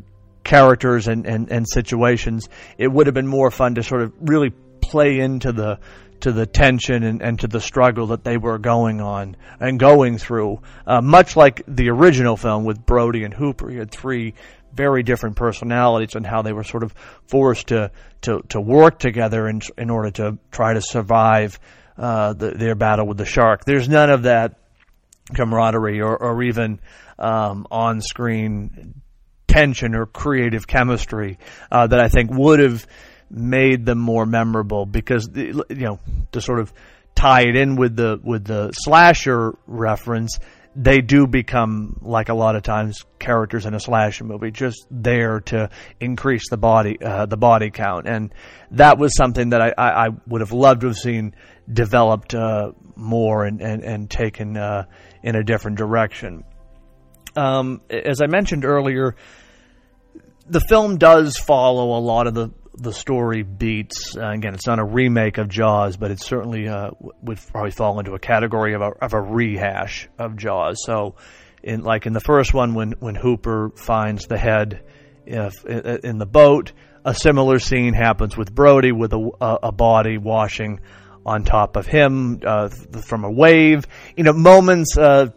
[0.44, 4.52] characters and, and, and situations, it would have been more fun to sort of really
[4.88, 5.78] play into the
[6.20, 10.18] to the tension and, and to the struggle that they were going on and going
[10.18, 10.60] through.
[10.84, 14.34] Uh, much like the original film with Brody and Hooper, you had three
[14.72, 16.92] very different personalities and how they were sort of
[17.26, 17.90] forced to
[18.22, 21.58] to, to work together in in order to try to survive
[21.96, 23.64] uh, the, their battle with the shark.
[23.64, 24.58] There's none of that
[25.34, 26.80] camaraderie or, or even
[27.18, 28.94] um, on screen
[29.46, 31.38] tension or creative chemistry
[31.72, 32.86] uh, that I think would have
[33.30, 36.00] made them more memorable because you know
[36.32, 36.72] to sort of
[37.14, 40.38] tie it in with the with the slasher reference
[40.80, 45.40] they do become like a lot of times characters in a slasher movie just there
[45.40, 48.06] to increase the body uh, the body count.
[48.06, 48.32] And
[48.70, 51.34] that was something that I, I, would have loved to have seen
[51.70, 54.84] developed uh, more and, and, and taken uh,
[55.22, 56.44] in a different direction.
[57.34, 59.16] Um, as I mentioned earlier
[60.48, 64.16] the film does follow a lot of the the story beats.
[64.16, 66.90] Uh, again, it's not a remake of Jaws, but it certainly uh,
[67.22, 70.78] would probably fall into a category of a, of a rehash of Jaws.
[70.84, 71.16] So,
[71.62, 74.82] in like in the first one, when when Hooper finds the head
[75.26, 76.72] if, in the boat,
[77.04, 80.80] a similar scene happens with Brody with a, a body washing
[81.26, 83.86] on top of him uh, from a wave.
[84.16, 85.28] You know, moments uh,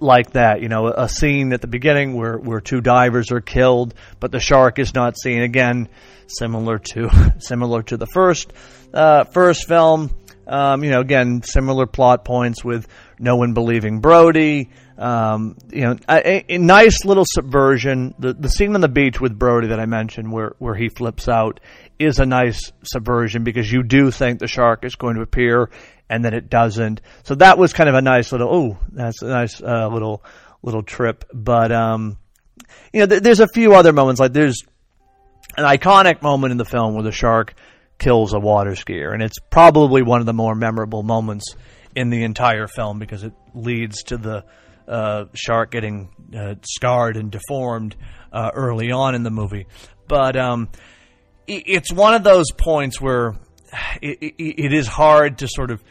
[0.00, 0.62] like that.
[0.62, 4.40] You know, a scene at the beginning where, where two divers are killed, but the
[4.40, 5.88] shark is not seen again,
[6.26, 8.52] similar to similar to the first
[8.92, 10.10] uh, first film.
[10.46, 12.86] Um, you know, again, similar plot points with
[13.18, 14.70] no one believing Brody.
[14.98, 18.14] Um, you know, a, a, nice little subversion.
[18.18, 21.28] The the scene on the beach with Brody that I mentioned, where where he flips
[21.28, 21.60] out,
[21.98, 25.70] is a nice subversion because you do think the shark is going to appear
[26.08, 27.00] and then it doesn't.
[27.24, 30.22] So that was kind of a nice little, oh, that's a nice uh, little
[30.62, 31.24] little trip.
[31.32, 32.18] But um,
[32.92, 34.62] you know, th- there's a few other moments like there's
[35.56, 37.54] an iconic moment in the film where the shark
[37.98, 41.54] kills a water skier, and it's probably one of the more memorable moments
[41.94, 44.44] in the entire film because it leads to the
[44.88, 47.96] uh, shark getting uh, scarred and deformed
[48.32, 49.66] uh, early on in the movie.
[50.08, 50.68] But um,
[51.46, 53.34] it's one of those points where
[54.00, 55.82] it, it, it is hard to sort of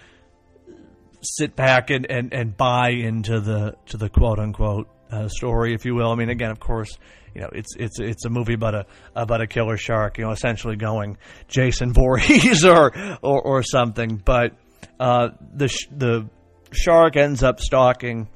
[1.22, 5.86] sit back and, and, and buy into the to the quote unquote uh, story, if
[5.86, 6.12] you will.
[6.12, 6.98] I mean, again, of course,
[7.34, 10.32] you know, it's it's it's a movie about a about a killer shark, you know,
[10.32, 14.22] essentially going Jason Voorhees or or, or something.
[14.24, 14.54] But
[15.00, 16.30] uh, the the
[16.72, 18.30] shark ends up stalking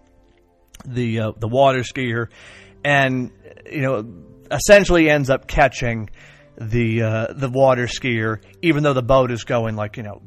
[0.86, 2.28] the uh, the water skier,
[2.84, 3.32] and
[3.72, 4.06] you know,
[4.52, 6.10] essentially ends up catching
[6.58, 10.22] the uh, the water skier, even though the boat is going like you know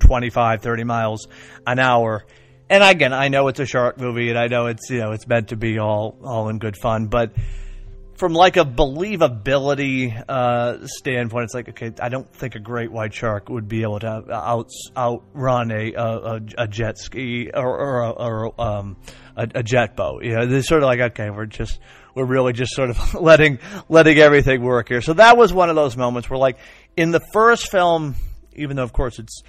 [0.00, 1.28] 25, 30 miles
[1.66, 2.24] an hour.
[2.68, 5.26] And again, I know it's a shark movie, and I know it's you know it's
[5.26, 7.32] meant to be all all in good fun, but
[8.20, 13.14] from like a believability uh, standpoint, it's like okay, I don't think a great white
[13.14, 18.10] shark would be able to out outrun a a, a jet ski or or, a,
[18.10, 18.98] or um,
[19.36, 20.22] a, a, jet boat.
[20.22, 21.80] You know, they're sort of like okay, we're just
[22.14, 25.00] we're really just sort of letting letting everything work here.
[25.00, 26.58] So that was one of those moments where like
[26.98, 28.16] in the first film,
[28.52, 29.42] even though of course it's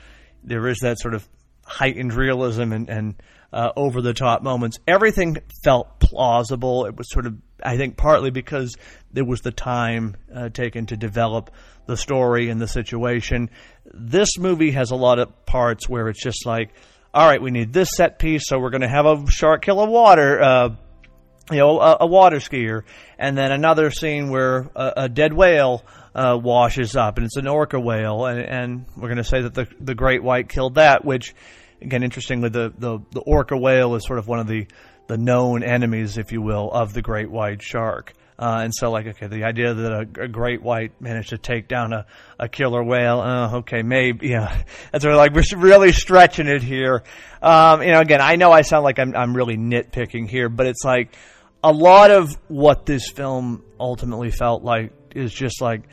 [0.46, 1.28] there is that sort of
[1.66, 3.16] heightened realism and, and
[3.54, 4.80] uh, over the top moments.
[4.88, 6.86] Everything felt plausible.
[6.86, 8.76] It was sort of, I think, partly because
[9.12, 11.52] there was the time uh, taken to develop
[11.86, 13.50] the story and the situation.
[13.94, 16.72] This movie has a lot of parts where it's just like,
[17.14, 19.82] all right, we need this set piece, so we're going to have a shark kill
[19.82, 20.70] a water, uh,
[21.52, 22.84] you know, a, a, water skier,
[23.20, 25.84] and then another scene where a, a dead whale
[26.16, 29.54] uh, washes up, and it's an orca whale, and, and we're going to say that
[29.54, 31.04] the the great white killed that.
[31.04, 31.36] Which,
[31.82, 34.67] again, interestingly, the, the the orca whale is sort of one of the
[35.08, 38.13] the known enemies, if you will, of the great white shark.
[38.39, 41.67] Uh, and so, like, okay, the idea that a, a, great white managed to take
[41.67, 42.08] down a,
[42.39, 47.04] a killer whale, uh, okay, maybe, yeah, that's sort like we're really stretching it here.
[47.39, 50.65] Um, you know, again, I know I sound like I'm, I'm really nitpicking here, but
[50.65, 51.15] it's like
[51.63, 55.84] a lot of what this film ultimately felt like is just like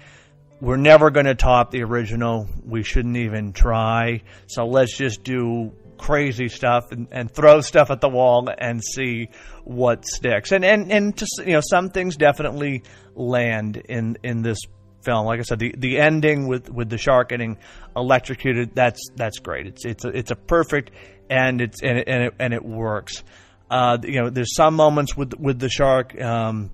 [0.61, 2.49] we're never going to top the original.
[2.65, 4.23] We shouldn't even try.
[4.47, 9.29] So let's just do crazy stuff and, and throw stuff at the wall and see
[9.65, 10.53] what sticks.
[10.53, 12.83] And and and just you know some things definitely
[13.15, 14.59] land in in this
[15.03, 15.27] film.
[15.27, 17.59] Like I said, the, the ending with, with the shark getting
[17.97, 19.67] electrocuted that's that's great.
[19.67, 20.91] It's it's a, it's a perfect
[21.31, 23.23] and it's and it, and it, and it works.
[23.71, 26.19] Uh, you know, there's some moments with with the shark.
[26.21, 26.71] Um,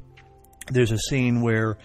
[0.71, 1.77] there's a scene where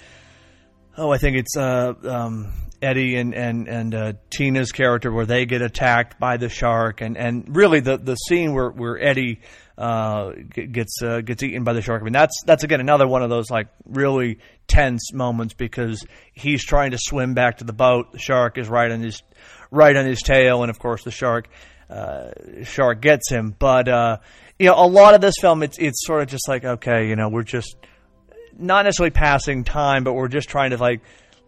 [0.99, 5.45] oh, I think it's uh, um, Eddie and and and uh, Tina's character where they
[5.45, 9.41] get attacked by the shark, and and really the the scene where where Eddie
[9.77, 12.01] uh, gets uh, gets eaten by the shark.
[12.01, 16.63] I mean, that's that's again another one of those like really tense moments because he's
[16.63, 18.11] trying to swim back to the boat.
[18.11, 19.23] The shark is right on his
[19.71, 21.47] right on his tail, and of course the shark
[21.89, 22.31] uh,
[22.63, 23.55] shark gets him.
[23.57, 24.17] But uh,
[24.59, 27.15] you know, a lot of this film, it's it's sort of just like okay, you
[27.15, 27.75] know, we're just
[28.59, 31.01] not necessarily passing time, but we're just trying to like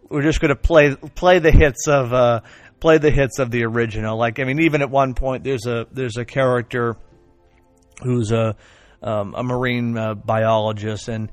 [0.08, 2.40] we're just going to play play the hits of uh,
[2.80, 4.16] play the hits of the original.
[4.18, 6.96] Like I mean, even at one point, there's a there's a character
[8.02, 8.56] who's a
[9.02, 11.30] um, a marine uh, biologist and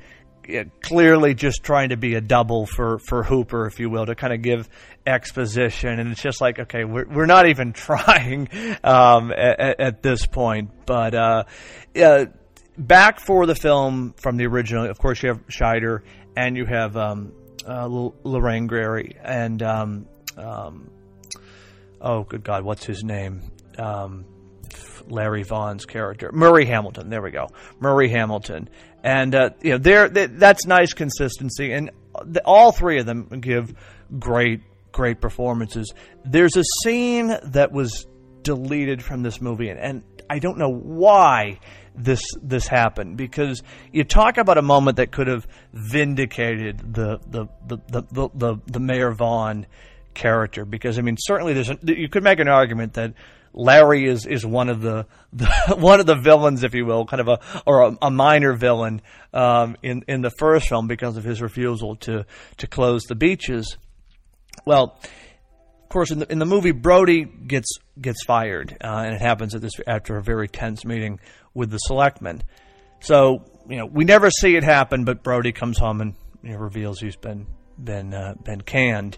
[0.81, 4.33] clearly just trying to be a double for, for Hooper, if you will, to kind
[4.33, 4.69] of give
[5.05, 5.99] exposition.
[5.99, 8.49] And it's just like, okay, we're, we're not even trying
[8.83, 10.71] um, at, at, this point.
[10.85, 11.43] But uh,
[11.95, 12.25] uh,
[12.79, 16.01] back for the film from the original, of course, you have Scheider
[16.35, 17.33] and you have um,
[17.67, 17.87] uh,
[18.23, 20.07] Lorraine Gary and um,
[20.37, 20.89] um,
[22.01, 23.41] oh, good God, what's his name?
[23.77, 24.25] Um,
[25.07, 27.09] Larry Vaughn's character, Murray Hamilton.
[27.09, 27.47] There we go,
[27.79, 28.69] Murray Hamilton,
[29.03, 31.91] and uh, you know, there that's nice consistency, and
[32.25, 33.73] the, all three of them give
[34.19, 34.61] great,
[34.91, 35.91] great performances.
[36.25, 38.05] There's a scene that was
[38.43, 41.59] deleted from this movie, and, and I don't know why
[41.99, 47.47] this this happened because you talk about a moment that could have vindicated the the
[47.67, 49.65] the the, the, the, the Mayor Vaughn
[50.13, 53.13] character because I mean certainly there's a, you could make an argument that
[53.53, 55.47] Larry is is one of the, the,
[55.77, 59.01] one of the villains, if you will, kind of a or a, a minor villain
[59.33, 62.25] um, in in the first film because of his refusal to
[62.57, 63.77] to close the beaches.
[64.65, 64.99] Well,
[65.89, 69.55] of course, in the in the movie, Brody gets gets fired, uh, and it happens
[69.55, 71.19] at this after a very tense meeting
[71.55, 72.43] with the selectmen.
[72.99, 76.13] So you know we never see it happen, but Brody comes home and
[76.43, 77.47] you know, reveals he's been
[77.83, 79.17] been uh, been canned,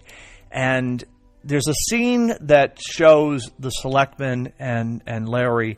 [0.50, 1.04] and
[1.44, 5.76] there's a scene that shows the selectmen and and Larry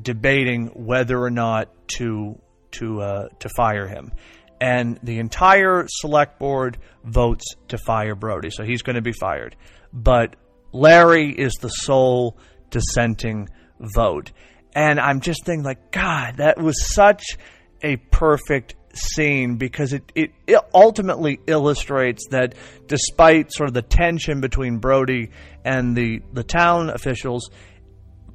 [0.00, 1.68] debating whether or not
[1.98, 4.10] to to uh, to fire him,
[4.58, 9.54] and the entire select board votes to fire Brody, so he's going to be fired.
[9.92, 10.36] But
[10.72, 12.38] Larry is the sole
[12.70, 14.32] dissenting vote,
[14.74, 17.24] and I'm just thinking like, God, that was such
[17.82, 22.54] a perfect scene because it, it, it, ultimately illustrates that
[22.86, 25.30] despite sort of the tension between Brody
[25.64, 27.50] and the, the town officials,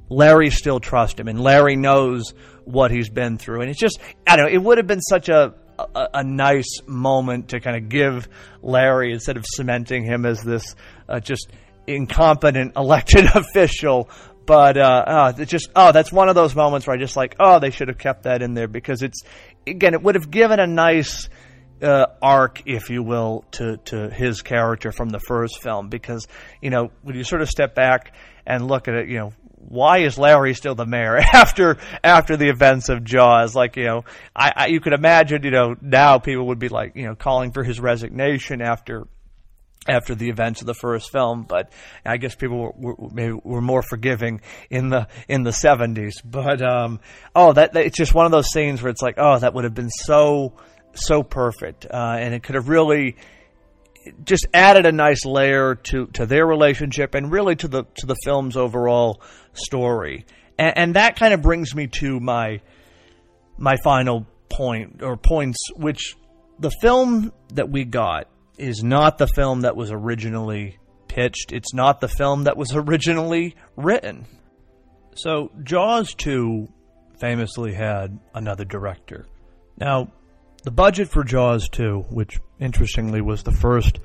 [0.08, 2.32] Larry still trusts him, and Larry knows
[2.64, 3.62] what he's been through.
[3.62, 6.80] And it's just, I don't know, it would have been such a, a, a nice
[6.86, 8.28] moment to kind of give
[8.62, 10.74] Larry, instead of cementing him as this
[11.08, 11.48] uh, just
[11.86, 14.08] incompetent elected official,
[14.46, 17.58] but uh, it's just oh, that's one of those moments where I just like oh,
[17.58, 19.22] they should have kept that in there because it's
[19.66, 21.28] again, it would have given a nice
[21.82, 25.88] uh, arc, if you will, to to his character from the first film.
[25.88, 26.26] Because
[26.60, 28.14] you know, when you sort of step back
[28.46, 29.32] and look at it, you know,
[29.68, 33.54] why is Larry still the mayor after after the events of Jaws?
[33.54, 34.04] Like you know,
[34.34, 37.52] I, I you could imagine you know now people would be like you know calling
[37.52, 39.06] for his resignation after
[39.88, 41.72] after the events of the first film, but
[42.04, 44.40] I guess people were, were, maybe were more forgiving
[44.70, 46.20] in the in the seventies.
[46.24, 47.00] But um,
[47.34, 49.64] oh, that, that, it's just one of those scenes where it's like, oh, that would
[49.64, 50.54] have been so
[50.94, 53.16] so perfect, uh, and it could have really
[54.24, 58.16] just added a nice layer to, to their relationship and really to the to the
[58.24, 59.20] film's overall
[59.58, 60.26] story.
[60.58, 62.60] And, and that kind of brings me to my
[63.58, 66.16] my final point or points, which
[66.58, 68.28] the film that we got
[68.58, 70.78] is not the film that was originally
[71.08, 71.52] pitched.
[71.52, 74.26] It's not the film that was originally written.
[75.14, 76.68] So, Jaws 2
[77.18, 79.26] famously had another director.
[79.78, 80.10] Now,
[80.64, 83.98] the budget for Jaws 2, which interestingly was the first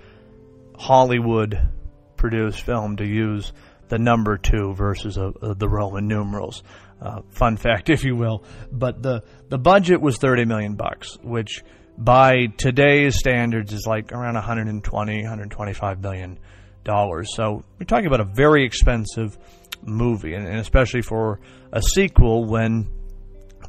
[0.78, 1.70] Hollywood
[2.16, 3.52] produced film to use
[3.92, 6.64] the number 2 versus a, a, the Roman numerals.
[7.02, 8.44] Uh, fun fact, if you will.
[8.72, 11.64] But the, the budget was 30 million bucks, which
[11.98, 16.40] by today's standards is like around 120 125 million
[16.84, 19.38] dollars so we're talking about a very expensive
[19.84, 21.40] movie and, and especially for
[21.74, 22.88] a sequel when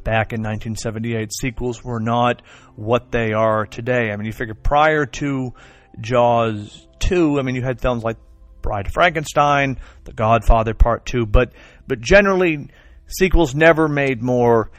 [0.03, 2.41] back in 1978 sequels were not
[2.75, 5.53] what they are today i mean you figure prior to
[5.99, 8.17] jaws 2 i mean you had films like
[8.63, 11.51] bride of frankenstein the godfather part 2 but
[11.87, 12.69] but generally
[13.07, 14.71] sequels never made more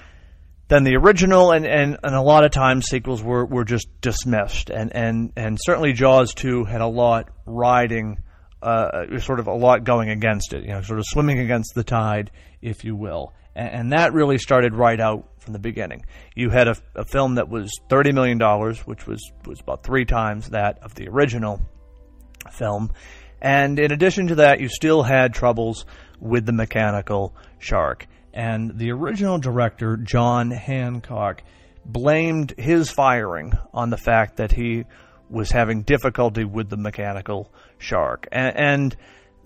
[0.69, 4.71] than the original, and, and, and a lot of times sequels were, were just dismissed.
[4.71, 8.19] And, and, and certainly Jaws 2 had a lot riding,
[8.63, 11.85] uh, sort of a lot going against it, you know, sort of swimming against the
[11.85, 12.31] tide,
[12.63, 13.35] if you will.
[13.55, 16.07] And, and that really started right out from the beginning.
[16.35, 18.39] You had a, a film that was $30 million,
[18.87, 21.61] which was, was about three times that of the original
[22.51, 22.91] film.
[23.45, 25.85] And in addition to that, you still had troubles
[26.19, 28.07] with the mechanical shark.
[28.33, 31.43] And the original director, John Hancock,
[31.85, 34.87] blamed his firing on the fact that he
[35.29, 38.27] was having difficulty with the mechanical shark.
[38.33, 38.97] And, and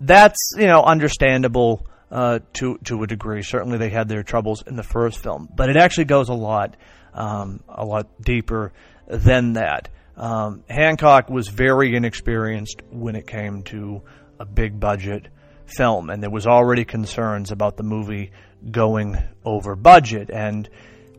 [0.01, 3.43] that's you know understandable uh, to to a degree.
[3.43, 6.77] Certainly, they had their troubles in the first film, but it actually goes a lot
[7.15, 8.73] um, a lot deeper
[9.09, 9.89] than that.
[10.19, 14.03] Um, Hancock was very inexperienced when it came to
[14.41, 15.29] a big budget
[15.67, 18.33] film, and there was already concerns about the movie
[18.69, 20.29] going over budget.
[20.31, 20.69] And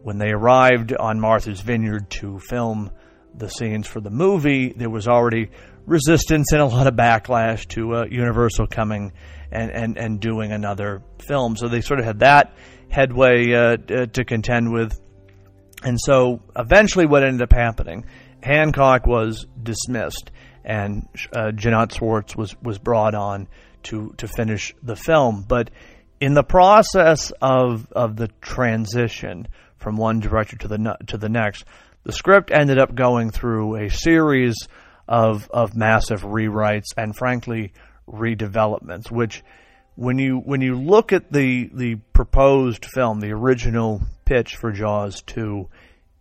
[0.04, 2.92] when they arrived on Martha's Vineyard to film
[3.34, 5.50] the scenes for the movie, there was already
[5.86, 9.14] resistance and a lot of backlash to uh, Universal coming
[9.52, 11.56] and, and, and doing another film.
[11.56, 12.54] So they sort of had that
[12.90, 15.00] headway uh, to contend with.
[15.84, 18.06] And so eventually, what ended up happening,
[18.44, 20.32] Hancock was dismissed,
[20.64, 23.48] and uh, Jeannot Szwarc was, was brought on
[23.84, 25.46] to, to finish the film.
[25.48, 25.72] But
[26.20, 31.66] in the process of, of the transition from one director to the, to the next,
[32.04, 34.56] the script ended up going through a series
[35.08, 37.74] of of massive rewrites and frankly
[38.08, 39.12] redevelopments.
[39.12, 39.44] Which,
[39.96, 45.22] when you when you look at the the proposed film, the original pitch for Jaws
[45.24, 45.68] two,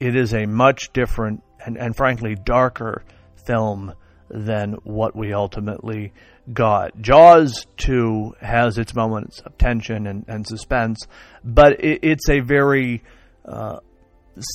[0.00, 3.04] it is a much different and, and frankly darker
[3.46, 3.94] film
[4.30, 6.12] than what we ultimately
[6.52, 7.00] got.
[7.00, 11.06] Jaws 2 has its moments of tension and, and suspense,
[11.44, 13.02] but it, it's a very
[13.44, 13.78] uh,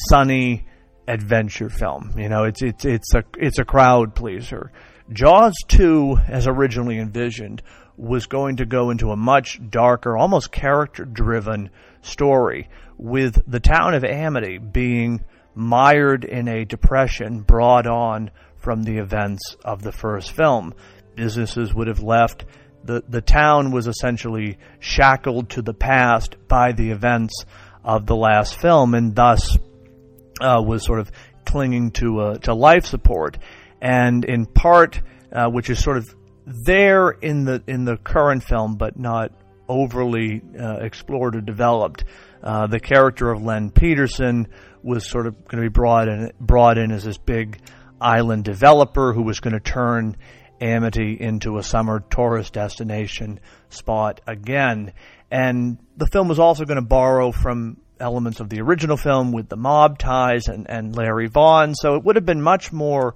[0.10, 0.66] sunny,
[1.08, 2.14] adventure film.
[2.18, 4.72] You know, it's it's it's a it's a crowd pleaser.
[5.12, 7.62] Jaws 2, as originally envisioned,
[7.98, 11.70] was going to go into a much darker, almost character driven
[12.02, 15.24] story, with the town of Amity being
[15.56, 20.74] mired in a depression brought on from the events of the first film.
[21.16, 22.46] Businesses would have left.
[22.84, 27.46] The, the town was essentially shackled to the past by the events
[27.84, 29.58] of the last film, and thus
[30.42, 31.12] uh, was sort of
[31.46, 33.38] clinging to uh, to life support,
[33.82, 35.02] and in part,
[35.32, 39.32] uh, which is sort of there in the in the current film, but not
[39.68, 42.04] overly uh, explored or developed.
[42.42, 44.48] Uh, the character of Len Peterson
[44.84, 47.60] was sort of going to be brought in brought in as this big
[48.00, 50.18] island developer who was going to turn
[50.62, 54.94] Amity into a summer tourist destination spot again.
[55.30, 59.50] And the film was also going to borrow from elements of the original film with
[59.50, 61.76] the mob ties and, and Larry Vaughn.
[61.76, 63.16] So it would have been much more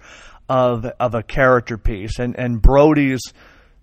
[0.49, 2.19] of of a character piece.
[2.19, 3.21] And and Brody's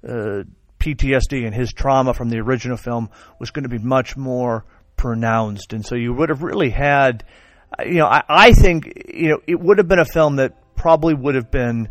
[0.07, 0.45] uh,
[0.85, 3.09] PTSD and his trauma from the original film
[3.39, 4.67] was going to be much more
[4.97, 5.73] pronounced.
[5.73, 7.25] And so you would have really had,
[7.85, 11.15] you know, I, I think you know it would have been a film that probably
[11.15, 11.89] would have been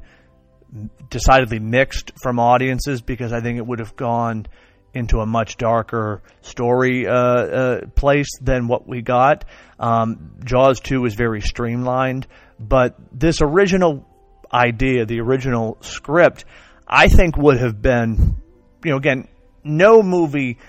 [1.09, 4.47] decidedly mixed from audiences because I think it would have gone
[4.93, 9.45] into a much darker story uh, uh, place than what we got.
[9.79, 12.27] Um, Jaws 2 is very streamlined,
[12.59, 14.07] but this original
[14.51, 16.45] idea, the original script,
[16.87, 18.37] I think would have been,
[18.83, 19.27] you know, again,
[19.63, 20.59] no movie,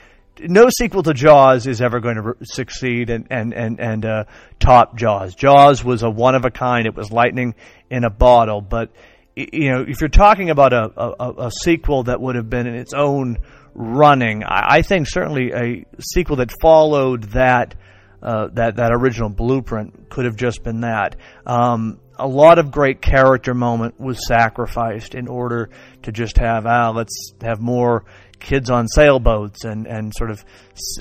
[0.40, 4.24] no sequel to Jaws is ever going to re- succeed and and and and uh,
[4.58, 5.34] top Jaws.
[5.34, 6.86] Jaws was a one of a kind.
[6.86, 7.54] It was lightning
[7.90, 8.90] in a bottle, but
[9.36, 12.74] you know, if you're talking about a, a, a sequel that would have been in
[12.76, 13.38] its own
[13.74, 14.44] running.
[14.44, 17.74] I, I think certainly a sequel that followed that
[18.22, 21.16] uh, that that original blueprint could have just been that.
[21.44, 25.70] Um, a lot of great character moment was sacrificed in order
[26.02, 28.04] to just have ah let's have more
[28.40, 30.44] kids on sailboats and and sort of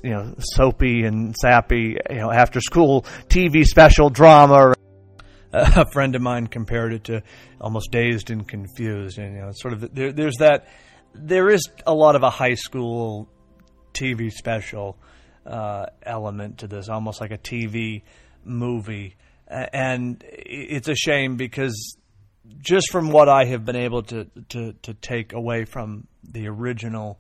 [0.04, 4.74] you know soapy and sappy you know after school TV special drama.
[5.56, 7.22] A friend of mine compared it to
[7.62, 10.68] almost dazed and confused, and you know, sort of there, there's that
[11.14, 13.30] there is a lot of a high school
[13.94, 14.98] TV special
[15.46, 18.02] uh, element to this, almost like a TV
[18.44, 19.16] movie.
[19.54, 21.98] And it's a shame because
[22.60, 27.20] just from what I have been able to, to, to take away from the original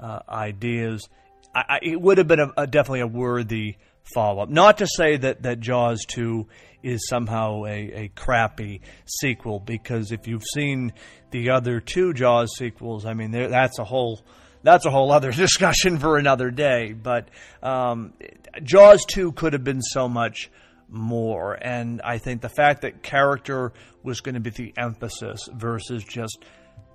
[0.00, 1.08] uh, ideas,
[1.54, 3.76] I, I, it would have been a, a, definitely a worthy
[4.14, 4.48] follow up.
[4.48, 6.46] Not to say that, that Jaws 2
[6.82, 10.92] is somehow a, a crappy sequel, because if you've seen
[11.30, 14.20] the other two Jaws sequels, I mean, that's a whole
[14.62, 16.92] that's a whole other discussion for another day.
[16.92, 17.28] But
[17.62, 18.14] um,
[18.62, 20.50] Jaws 2 could have been so much
[20.88, 21.54] more.
[21.54, 23.72] And I think the fact that character
[24.02, 26.44] was going to be the emphasis versus just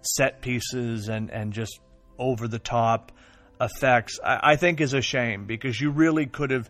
[0.02, 1.80] set pieces and, and just
[2.18, 3.12] over the top
[3.60, 6.70] effects, I, I think is a shame because you really could have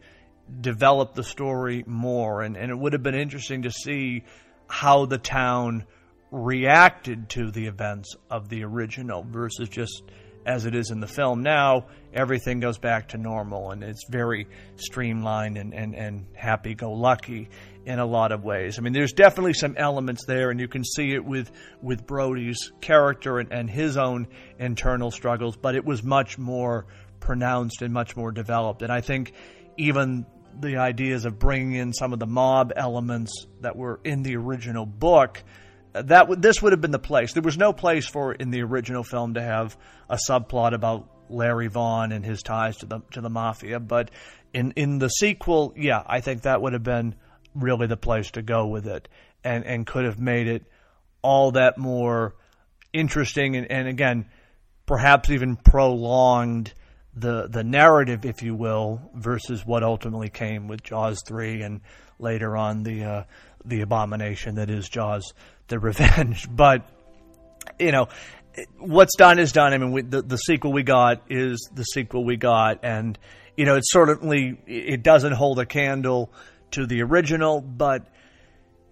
[0.61, 2.41] developed the story more.
[2.41, 4.23] And, and it would have been interesting to see
[4.67, 5.85] how the town
[6.31, 10.03] reacted to the events of the original versus just
[10.45, 11.43] as it is in the film.
[11.43, 16.91] Now everything goes back to normal and it's very streamlined and, and, and happy go
[16.91, 17.49] lucky
[17.85, 18.77] in a lot of ways.
[18.77, 22.71] I mean, there's definitely some elements there, and you can see it with with Brody's
[22.81, 24.27] character and, and his own
[24.59, 26.85] internal struggles, but it was much more
[27.19, 28.81] pronounced and much more developed.
[28.81, 29.33] And I think
[29.77, 30.25] even
[30.59, 34.85] the ideas of bringing in some of the mob elements that were in the original
[34.85, 35.43] book
[35.93, 37.33] that w- this would have been the place.
[37.33, 39.77] There was no place for in the original film to have
[40.09, 44.11] a subplot about Larry Vaughn and his ties to the to the mafia, but
[44.53, 47.15] in in the sequel, yeah, I think that would have been
[47.53, 49.07] really the place to go with it,
[49.43, 50.65] and and could have made it
[51.21, 52.35] all that more
[52.93, 54.25] interesting, and, and again,
[54.85, 56.73] perhaps even prolonged
[57.13, 61.81] the the narrative, if you will, versus what ultimately came with Jaws three and
[62.17, 63.23] later on the uh,
[63.65, 65.33] the abomination that is Jaws
[65.69, 66.47] the Revenge.
[66.55, 66.89] But
[67.79, 68.09] you know,
[68.77, 69.73] what's done is done.
[69.73, 73.17] I mean, we, the the sequel we got is the sequel we got, and
[73.55, 76.31] you know, it certainly it doesn't hold a candle
[76.71, 78.07] to the original, but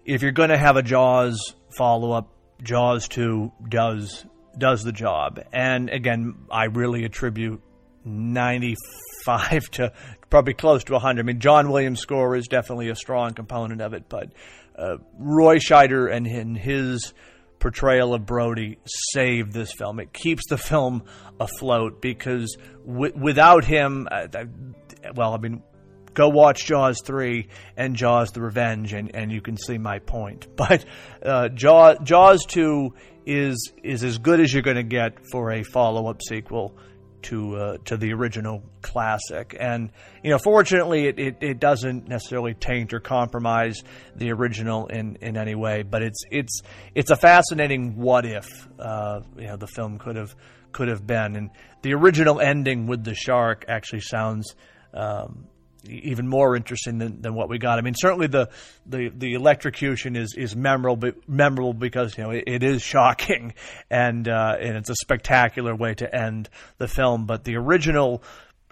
[0.04, 2.28] if you're going to have a Jaws follow up,
[2.62, 4.24] Jaws 2 does
[4.56, 5.40] does the job.
[5.52, 7.62] And again, I really attribute
[8.04, 9.92] 95 to
[10.30, 11.20] probably close to 100.
[11.20, 14.30] I mean, John Williams' score is definitely a strong component of it, but
[14.78, 17.12] uh, Roy Scheider and, his
[17.58, 19.98] portrayal of Brody saved this film.
[19.98, 21.02] It keeps the film
[21.40, 22.56] afloat because
[22.86, 24.28] w- without him, uh,
[25.14, 25.62] well, I mean,
[26.14, 30.46] go watch Jaws 3 and Jaws the Revenge, and, and you can see my point.
[30.56, 30.84] But
[31.24, 32.94] uh, Jaws, Jaws 2
[33.26, 36.76] is, is as good as you're going to get for a follow up sequel
[37.22, 39.56] to uh, to the original classic.
[39.58, 39.90] And
[40.22, 43.82] you know, fortunately, it, it, it, doesn't necessarily taint or compromise
[44.16, 45.82] the original in, in any way.
[45.82, 46.62] But it's it's
[46.94, 50.34] it's a fascinating what if uh, you know the film could have
[50.72, 51.36] could have been.
[51.36, 51.50] And
[51.82, 54.54] the original ending with the shark actually sounds.
[54.94, 55.46] Um,
[55.84, 57.78] even more interesting than, than what we got.
[57.78, 58.50] I mean, certainly the
[58.86, 63.54] the, the electrocution is is memorable memorable because you know it, it is shocking
[63.90, 66.48] and uh, and it's a spectacular way to end
[66.78, 67.26] the film.
[67.26, 68.22] But the original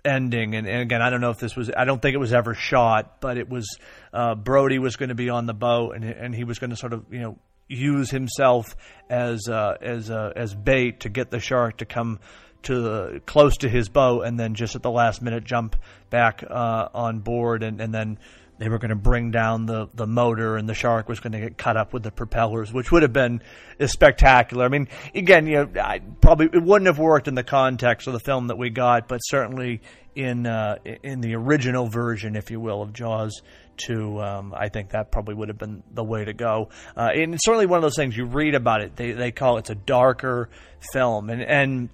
[0.04, 2.32] ending, and, and again, I don't know if this was I don't think it was
[2.32, 3.66] ever shot, but it was
[4.12, 6.76] uh, Brody was going to be on the boat and and he was going to
[6.76, 7.38] sort of you know
[7.68, 8.76] use himself
[9.10, 12.20] as uh, as uh, as bait to get the shark to come
[12.66, 15.76] to the, close to his boat, and then just at the last minute jump
[16.10, 18.18] back uh, on board, and, and then
[18.58, 21.40] they were going to bring down the, the motor, and the shark was going to
[21.40, 23.42] get cut up with the propellers, which would have been
[23.86, 24.64] spectacular.
[24.64, 28.12] I mean, again, you know, I probably it wouldn't have worked in the context of
[28.12, 29.82] the film that we got, but certainly
[30.14, 33.42] in uh, in the original version, if you will, of Jaws.
[33.88, 36.70] To um, I think that probably would have been the way to go.
[36.96, 38.96] Uh, and it's certainly one of those things you read about it.
[38.96, 40.48] They they call it, it's a darker
[40.94, 41.90] film, and and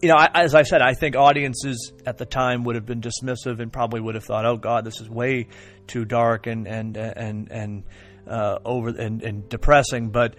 [0.00, 3.00] you know, I, as I said, I think audiences at the time would have been
[3.00, 5.48] dismissive and probably would have thought, "Oh God, this is way
[5.86, 7.84] too dark and and and and
[8.26, 10.36] uh, over and, and depressing." But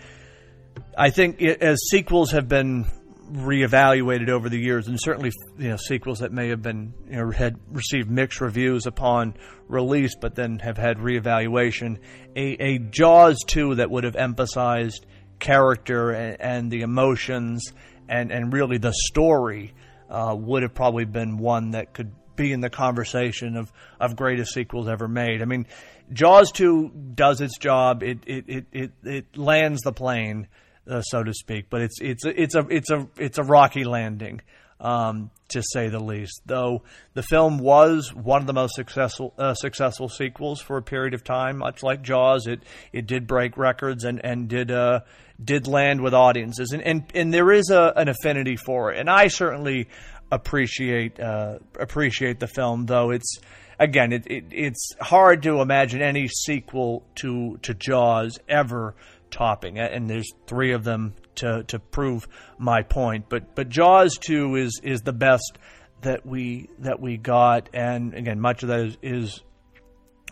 [0.97, 2.85] I think it, as sequels have been
[3.31, 7.31] reevaluated over the years, and certainly you know sequels that may have been you know
[7.31, 9.35] had received mixed reviews upon
[9.67, 11.99] release, but then have had reevaluation.
[12.35, 15.05] A, a Jaws two that would have emphasized
[15.39, 17.73] character and, and the emotions
[18.09, 19.73] and and really the story
[20.09, 24.53] uh, would have probably been one that could be in the conversation of, of greatest
[24.53, 25.41] sequels ever made.
[25.41, 25.67] I mean,
[26.11, 28.01] Jaws two does its job.
[28.01, 30.47] It it it it, it lands the plane,
[30.89, 31.69] uh, so to speak.
[31.69, 34.41] But it's it's it's a it's a it's a rocky landing.
[34.79, 36.41] Um, to say the least.
[36.45, 41.13] Though the film was one of the most successful uh, successful sequels for a period
[41.13, 42.63] of time, much like Jaws, it
[42.93, 45.01] it did break records and and did uh,
[45.43, 49.09] did land with audiences, and and, and there is a, an affinity for it, and
[49.09, 49.89] I certainly
[50.31, 53.39] appreciate uh, appreciate the film, though it's
[53.79, 58.95] again it, it, it's hard to imagine any sequel to to Jaws ever
[59.31, 62.27] topping, it, and there's three of them to to prove
[62.57, 63.25] my point.
[63.29, 65.57] But but Jaws two is is the best
[66.01, 69.41] that we that we got, and again, much of that is, is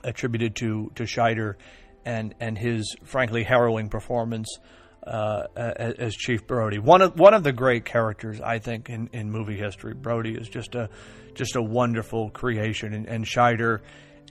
[0.04, 1.56] attributed to to Scheider
[2.06, 4.58] and and his frankly harrowing performance
[5.08, 6.80] uh, as Chief Brody.
[6.80, 9.94] One of one of the great characters I think in, in movie history.
[9.94, 10.90] Brody is just a
[11.34, 13.82] just a wonderful creation, and, and Scheider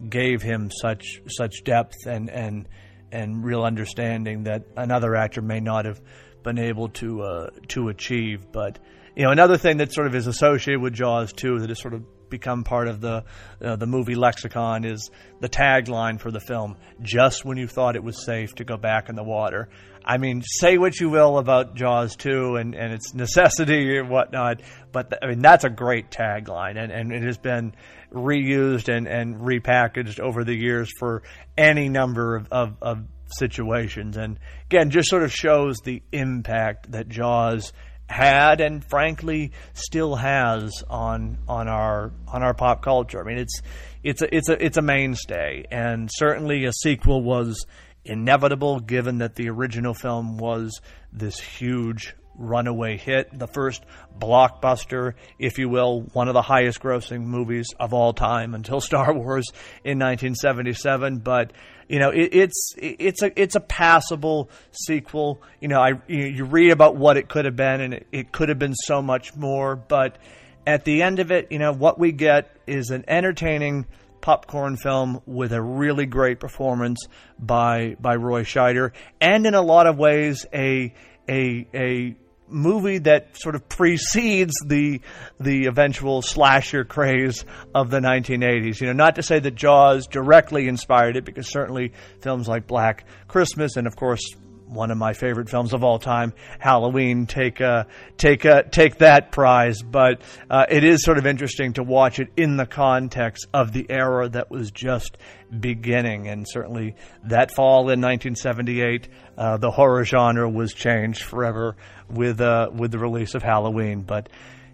[0.08, 2.68] gave him such such depth and and
[3.12, 6.00] and real understanding that another actor may not have
[6.46, 8.50] been able to uh, to achieve.
[8.50, 8.78] But
[9.16, 11.92] you know, another thing that sort of is associated with Jaws 2 that has sort
[11.92, 13.24] of become part of the
[13.60, 18.02] uh, the movie lexicon is the tagline for the film just when you thought it
[18.02, 19.68] was safe to go back in the water
[20.04, 24.60] i mean say what you will about jaws 2 and, and its necessity and whatnot
[24.90, 27.72] but th- i mean that's a great tagline and, and it has been
[28.12, 31.22] reused and, and repackaged over the years for
[31.56, 37.08] any number of, of, of situations and again just sort of shows the impact that
[37.08, 37.72] jaws
[38.08, 43.20] had and frankly still has on on our on our pop culture.
[43.20, 43.60] I mean, it's
[44.02, 47.66] it's a it's a it's a mainstay, and certainly a sequel was
[48.04, 50.80] inevitable given that the original film was
[51.12, 53.84] this huge runaway hit, the first
[54.18, 59.12] blockbuster, if you will, one of the highest grossing movies of all time until Star
[59.12, 59.46] Wars
[59.84, 61.18] in 1977.
[61.18, 61.52] But
[61.88, 65.42] you know, it, it's it's a it's a passable sequel.
[65.60, 68.48] You know, I you read about what it could have been, and it, it could
[68.48, 69.76] have been so much more.
[69.76, 70.18] But
[70.66, 73.86] at the end of it, you know, what we get is an entertaining
[74.20, 77.06] popcorn film with a really great performance
[77.38, 80.92] by by Roy Scheider, and in a lot of ways a
[81.28, 82.16] a a
[82.48, 85.00] movie that sort of precedes the
[85.40, 87.44] the eventual slasher craze
[87.74, 88.80] of the 1980s.
[88.80, 93.04] You know, not to say that Jaws directly inspired it, because certainly films like Black
[93.28, 94.22] Christmas and of course
[94.68, 97.84] one of my favorite films of all time, Halloween, take uh,
[98.16, 99.82] take uh, take that prize.
[99.82, 103.86] But uh, it is sort of interesting to watch it in the context of the
[103.88, 105.16] era that was just
[105.58, 109.08] beginning, and certainly that fall in 1978,
[109.38, 111.76] uh, the horror genre was changed forever
[112.08, 112.40] with
[112.72, 114.02] with the release of Halloween.
[114.02, 114.28] But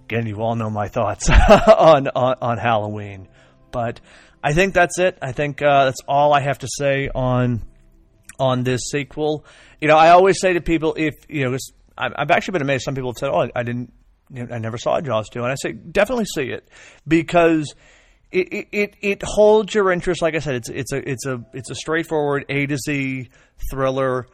[0.04, 3.28] again, you all know my thoughts on, on on Halloween.
[3.70, 4.00] But
[4.44, 5.18] I think that's it.
[5.22, 7.62] I think that's all I have to say on
[8.42, 9.46] on this sequel.
[9.80, 11.56] You know, I always say to people, if you know,
[11.96, 12.82] I've actually been amazed.
[12.82, 13.92] Some people have said, "Oh, I didn't,
[14.30, 15.42] you know, I never saw Jaws 2.
[15.42, 16.68] and I say, definitely see it
[17.06, 17.72] because
[18.32, 20.22] it, it it holds your interest.
[20.22, 23.28] Like I said, it's it's a it's a it's a straightforward A to Z
[23.70, 24.26] thriller,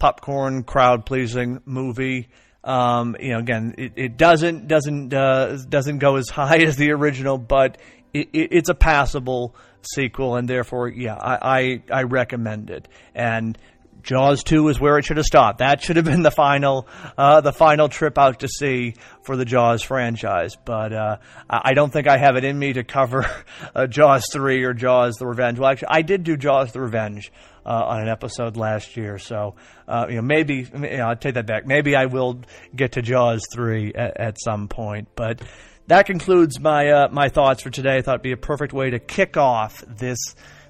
[0.00, 2.28] popcorn, crowd pleasing movie.
[2.68, 6.90] Um, you know, again, it, it doesn't doesn't uh, doesn't go as high as the
[6.90, 7.78] original, but
[8.12, 12.88] it, it's a passable sequel, and therefore, yeah, I, I, I recommend it.
[13.14, 13.56] And
[14.02, 15.58] Jaws 2 is where it should have stopped.
[15.58, 16.86] That should have been the final,
[17.16, 20.56] uh, the final trip out to sea for the Jaws franchise.
[20.64, 21.16] But uh,
[21.48, 23.26] I don't think I have it in me to cover
[23.74, 25.58] uh, Jaws 3 or Jaws: The Revenge.
[25.58, 27.32] Well, actually, I did do Jaws: The Revenge
[27.66, 31.34] uh, on an episode last year, so uh, you know maybe you know, I'll take
[31.34, 31.66] that back.
[31.66, 32.40] Maybe I will
[32.74, 35.42] get to Jaws 3 at, at some point, but
[35.88, 37.96] that concludes my uh, my thoughts for today.
[37.96, 40.18] I thought it'd be a perfect way to kick off this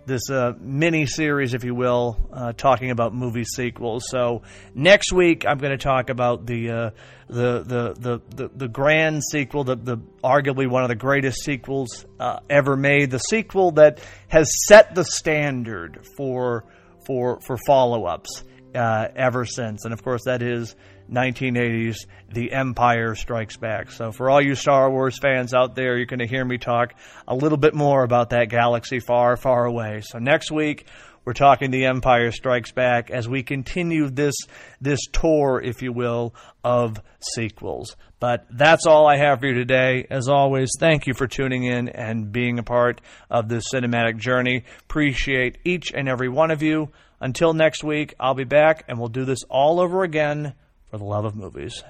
[0.09, 4.04] this uh, mini series, if you will, uh, talking about movie sequels.
[4.09, 4.42] So
[4.74, 6.90] next week, I'm going to talk about the, uh,
[7.28, 12.06] the, the, the the the grand sequel, the, the arguably one of the greatest sequels
[12.18, 16.64] uh, ever made, the sequel that has set the standard for
[17.06, 18.42] for for follow ups
[18.74, 20.74] uh, ever since, and of course that is
[21.11, 23.90] 1980s The Empire Strikes Back.
[23.90, 26.94] So, for all you Star Wars fans out there, you're going to hear me talk
[27.26, 30.02] a little bit more about that galaxy far, far away.
[30.02, 30.86] So, next week,
[31.28, 34.34] we're talking The Empire Strikes Back as we continue this
[34.80, 36.34] this tour, if you will,
[36.64, 37.96] of sequels.
[38.18, 40.06] But that's all I have for you today.
[40.09, 44.64] As always, thank you for tuning in and being a part of this cinematic journey.
[44.80, 46.88] Appreciate each and every one of you.
[47.20, 50.54] Until next week, I'll be back and we'll do this all over again
[50.91, 51.82] for the love of movies.